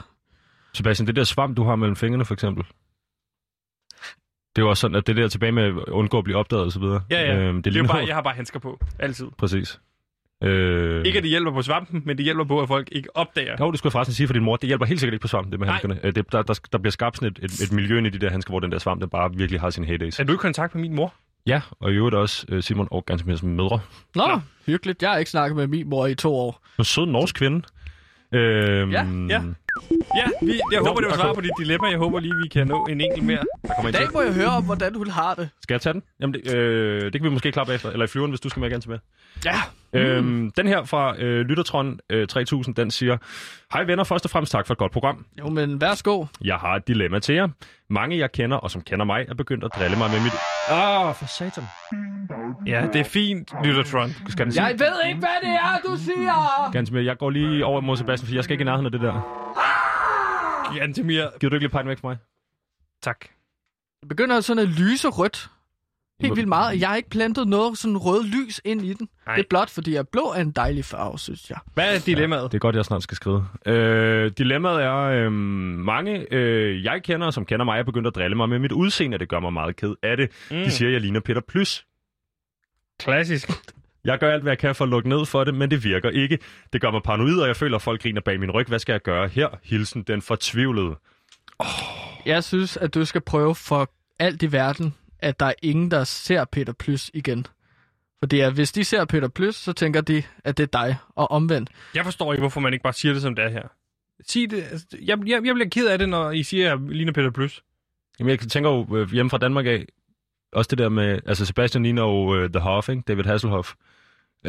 [0.73, 2.63] Sebastian, det der svamp, du har mellem fingrene for eksempel.
[4.55, 6.65] Det er jo også sådan, at det der tilbage med at undgå at blive opdaget
[6.65, 7.01] og så videre.
[7.11, 7.37] Ja, ja.
[7.39, 8.79] Øhm, det er jo bare, jeg har bare handsker på.
[8.99, 9.27] Altid.
[9.37, 9.79] Præcis.
[10.43, 11.05] Øh...
[11.05, 13.55] Ikke at det hjælper på svampen, men det hjælper på, at folk ikke opdager.
[13.59, 14.55] Jo, det skulle jeg forresten sige for din mor.
[14.55, 15.73] Det hjælper helt sikkert ikke på svamp, det med Nej.
[15.73, 15.99] handskerne.
[16.05, 18.19] Øh, Det, der, der, der, bliver skabt sådan et, et, et miljø inde i de
[18.19, 20.19] der handsker, hvor den der svamp, den bare virkelig har sin heydays.
[20.19, 21.13] Er du i kontakt med min mor?
[21.47, 23.79] Ja, og i øvrigt også øh, Simon og ganske mere som mødre.
[24.15, 24.39] Nå, Nå.
[24.65, 25.01] hyggeligt.
[25.01, 26.65] Jeg har ikke snakket med min mor i to år.
[26.79, 27.61] En sød norsk kvinde.
[28.33, 29.41] Øhm, Ja, ja.
[30.15, 31.87] Ja, vi, jeg Nå, håber, det var svar på dit dilemma.
[31.87, 33.43] Jeg håber lige, vi kan nå en enkelt mere.
[33.67, 35.49] Der kommer I dag må jeg høre om, hvordan hun har det.
[35.61, 36.03] Skal jeg tage den?
[36.19, 37.89] Jamen, det, øh, det kan vi måske klappe efter.
[37.89, 38.99] Eller i flyveren, hvis du skal med gerne til med.
[39.45, 39.61] Ja.
[39.93, 43.17] Øhm, den her fra øh, Lyttertron øh, 3000, den siger,
[43.73, 45.25] Hej venner, først og fremmest tak for et godt program.
[45.39, 46.25] Jo, men værsgo.
[46.41, 47.47] Jeg har et dilemma til jer.
[47.89, 50.31] Mange jeg kender, og som kender mig, er begyndt at drille mig med mit...
[50.69, 51.63] Ah, for satan.
[52.67, 54.09] Ja, det er fint, Lyttertron.
[54.29, 54.63] Skal den sige?
[54.65, 56.71] Jeg ved ikke, hvad det er, du siger.
[56.71, 57.05] Ganske mere.
[57.05, 59.47] Jeg går lige over mod Sebastian, for jeg skal ikke i nærheden af det der.
[60.75, 62.17] Jantemir, Giver du ikke lige pege væk for mig?
[63.03, 63.19] tak.
[64.01, 65.49] Det begynder sådan at lyse rødt.
[66.21, 66.79] Helt vildt meget.
[66.79, 69.09] Jeg har ikke plantet noget sådan rød lys ind i den.
[69.25, 69.35] Nej.
[69.35, 71.57] Det er blot, fordi at blå er en dejlig farve, synes jeg.
[71.73, 72.51] Hvad er dilemmaet?
[72.51, 73.45] Det er godt, jeg snart skal skrive.
[73.65, 78.37] Øh, dilemmaet er, øh, mange øh, jeg kender, som kender mig, er begyndt at drille
[78.37, 79.17] mig med mit udseende.
[79.17, 80.29] Det gør mig meget ked af det.
[80.51, 80.57] Mm.
[80.57, 81.85] De siger, at jeg ligner Peter Plys.
[82.99, 83.49] Klassisk.
[84.05, 86.09] Jeg gør alt, hvad jeg kan for at lukke ned for det, men det virker
[86.09, 86.39] ikke.
[86.73, 88.67] Det gør mig paranoid, og jeg føler, at folk griner bag min ryg.
[88.67, 89.47] Hvad skal jeg gøre her?
[89.63, 90.95] Hilsen den fortvivlede.
[92.25, 96.03] Jeg synes, at du skal prøve for alt i verden, at der er ingen, der
[96.03, 97.45] ser Peter Plys igen.
[98.19, 101.31] Fordi at hvis de ser Peter Plys, så tænker de, at det er dig, og
[101.31, 101.69] omvendt.
[101.95, 103.67] Jeg forstår ikke, hvorfor man ikke bare siger det, som det er her.
[104.27, 104.63] Sig det.
[104.71, 107.31] Altså, Jeg, jeg, jeg bliver ked af det, når I siger, at jeg ligner Peter
[107.31, 107.63] Plus.
[108.19, 109.85] Jamen, jeg tænker jo øh, hjemme fra Danmark af,
[110.53, 113.03] også det der med, altså Sebastian ligner jo øh, The Hoff, ikke?
[113.07, 113.73] David Hasselhoff.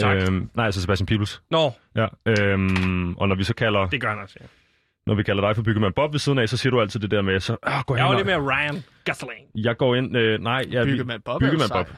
[0.01, 0.16] Tak.
[0.16, 1.43] Øhm, nej, altså Sebastian Peebles.
[1.51, 2.07] Nå, Ja.
[2.27, 4.47] Øhm, og når vi så kalder, det gør han også, ja.
[5.07, 7.11] Når vi kalder dig for byggemand Bob ved siden af, så siger du altid det
[7.11, 9.47] der med, så ah, går Jeg hen var og- lidt mere Ryan Gosling.
[9.55, 11.71] Jeg går ind, øh, nej, jeg Byggemand Bob er Byggemand.
[11.73, 11.89] Bob.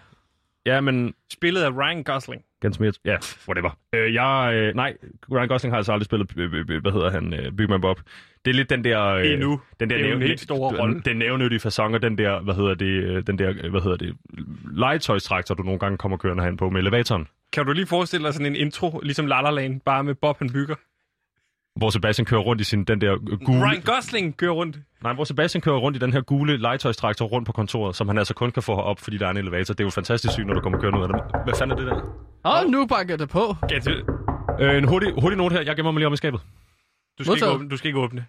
[0.66, 2.42] Ja, men Spillet af Ryan Gosling.
[2.60, 3.16] ganske mere, ja,
[3.48, 3.70] whatever.
[3.94, 4.94] Øh, jeg, øh, nej,
[5.32, 8.00] Ryan Gosling har altså aldrig spillet, øh, øh, øh, hvad hedder han, øh, Byggemand Bob.
[8.44, 9.04] Det er lidt den der...
[9.06, 9.60] Øh, Endnu.
[9.80, 11.00] Den der Det er jo en nævn- helt store rolle.
[11.04, 13.96] Den nævnyttige fasong, og den der, hvad hedder det, øh, den der, øh, hvad hedder
[13.96, 14.16] det,
[14.72, 17.28] legetøjstraktor, du nogle gange kommer kørende hen på med elevatoren.
[17.52, 20.38] Kan du lige forestille dig sådan en intro, ligesom La La Land, bare med Bob
[20.38, 20.74] han bygger?
[21.76, 23.64] Hvor Sebastian kører rundt i sin, den der øh, gule...
[23.70, 24.78] Ryan Gosling kører rundt.
[25.02, 28.18] Nej, hvor Sebastian kører rundt i den her gule legetøjstraktor rundt på kontoret, som han
[28.18, 29.74] altså kun kan få op, fordi der er en elevator.
[29.74, 31.20] Det er jo et fantastisk syn, når du kommer kørende ud af det.
[31.44, 32.00] Hvad fanden er det der?
[32.50, 33.56] Og nu banker det på.
[33.70, 34.04] Ja, det,
[34.60, 35.62] Øh, en hurtig, hurtig note her.
[35.62, 36.40] Jeg gemmer mig lige om i skabet.
[37.18, 37.54] du, skal ikke Modtaget.
[37.54, 38.26] åbne, du skal ikke åbne.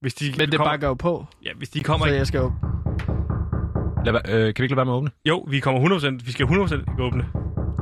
[0.00, 1.26] Hvis de Men det kommer, banker jo på.
[1.44, 2.18] Ja, hvis de kommer Så ikke...
[2.18, 2.52] jeg skal jo...
[4.04, 5.10] Lad, øh, kan vi ikke lade være med at åbne?
[5.28, 6.24] Jo, vi kommer 100%.
[6.26, 7.24] Vi skal 100% ikke åbne.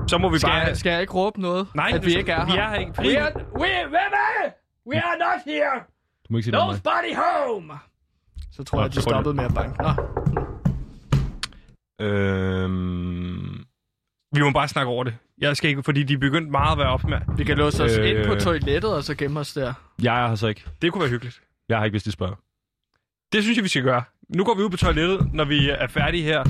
[0.08, 0.74] Så må vi Så bare...
[0.76, 1.66] skal jeg ikke råbe noget?
[1.74, 2.62] Nej, at vi ikke er vi her?
[2.62, 2.92] er her ikke.
[2.98, 4.52] We are, we, hvem er det?
[4.88, 5.76] We are not here.
[6.22, 6.84] Du må ikke sige noget.
[6.84, 7.72] Nobody home.
[8.52, 9.82] Så tror Nå, jeg, at de stoppede med at banke.
[9.82, 9.90] Nå.
[12.06, 13.64] Øhm,
[14.34, 15.14] Vi må bare snakke over det.
[15.38, 17.18] Jeg skal ikke, fordi de er begyndt meget at være op med.
[17.36, 18.10] Vi kan låse os Øh.
[18.10, 19.72] ind på toilettet, og så gemme os der.
[20.02, 20.64] jeg er her så ikke.
[20.82, 21.40] Det kunne være hyggeligt.
[21.68, 22.34] Jeg har ikke, hvis de spørger.
[23.32, 24.02] Det synes jeg, vi skal gøre.
[24.36, 26.44] Nu går vi ud på toilettet, når vi er færdige her.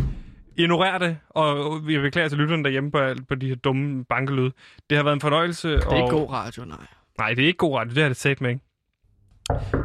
[0.57, 4.51] Ignorer det, og vi beklager til lytterne derhjemme på, på de her dumme bankelyd.
[4.91, 5.69] Det har været en fornøjelse.
[5.73, 5.97] Det er og...
[5.97, 6.87] ikke god radio, nej.
[7.21, 7.95] Nej, det er ikke god radio.
[7.95, 8.63] Det har det sagt med, ikke?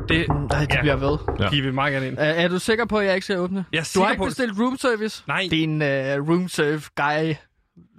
[0.09, 0.81] Det Nej, det Ja.
[0.81, 1.17] bliver ved.
[1.39, 1.49] Ja.
[1.49, 2.17] giver vi meget gerne ind.
[2.17, 3.65] Er, er du sikker på, at jeg ikke skal åbne?
[3.71, 5.23] Jeg er Du har ikke på, bestilt room service?
[5.27, 5.47] Nej.
[5.51, 5.81] Det er en
[6.21, 7.33] uh, room serve guy.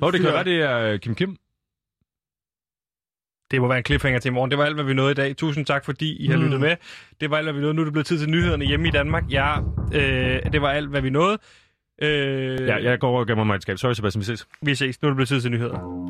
[0.01, 1.37] Nå, det kan være, det er øh, Kim Kim.
[3.51, 4.51] Det må være en cliffhanger til i morgen.
[4.51, 5.37] Det var alt, hvad vi nåede i dag.
[5.37, 6.43] Tusind tak, fordi I har Mm.
[6.43, 6.77] lyttet med.
[7.21, 7.75] Det var alt, hvad vi nåede.
[7.75, 9.25] Nu er det blevet tid til nyhederne hjemme i Danmark.
[9.31, 9.59] Ja,
[9.95, 11.39] øh, det var alt, hvad vi nåede.
[12.03, 13.79] Øh, Ja, jeg går over og gemmer mig i et skab.
[13.79, 14.47] Sorry, Sebastian, vi ses.
[14.63, 15.03] Vi ses.
[15.03, 16.06] Nu er det blevet tid til nyheder.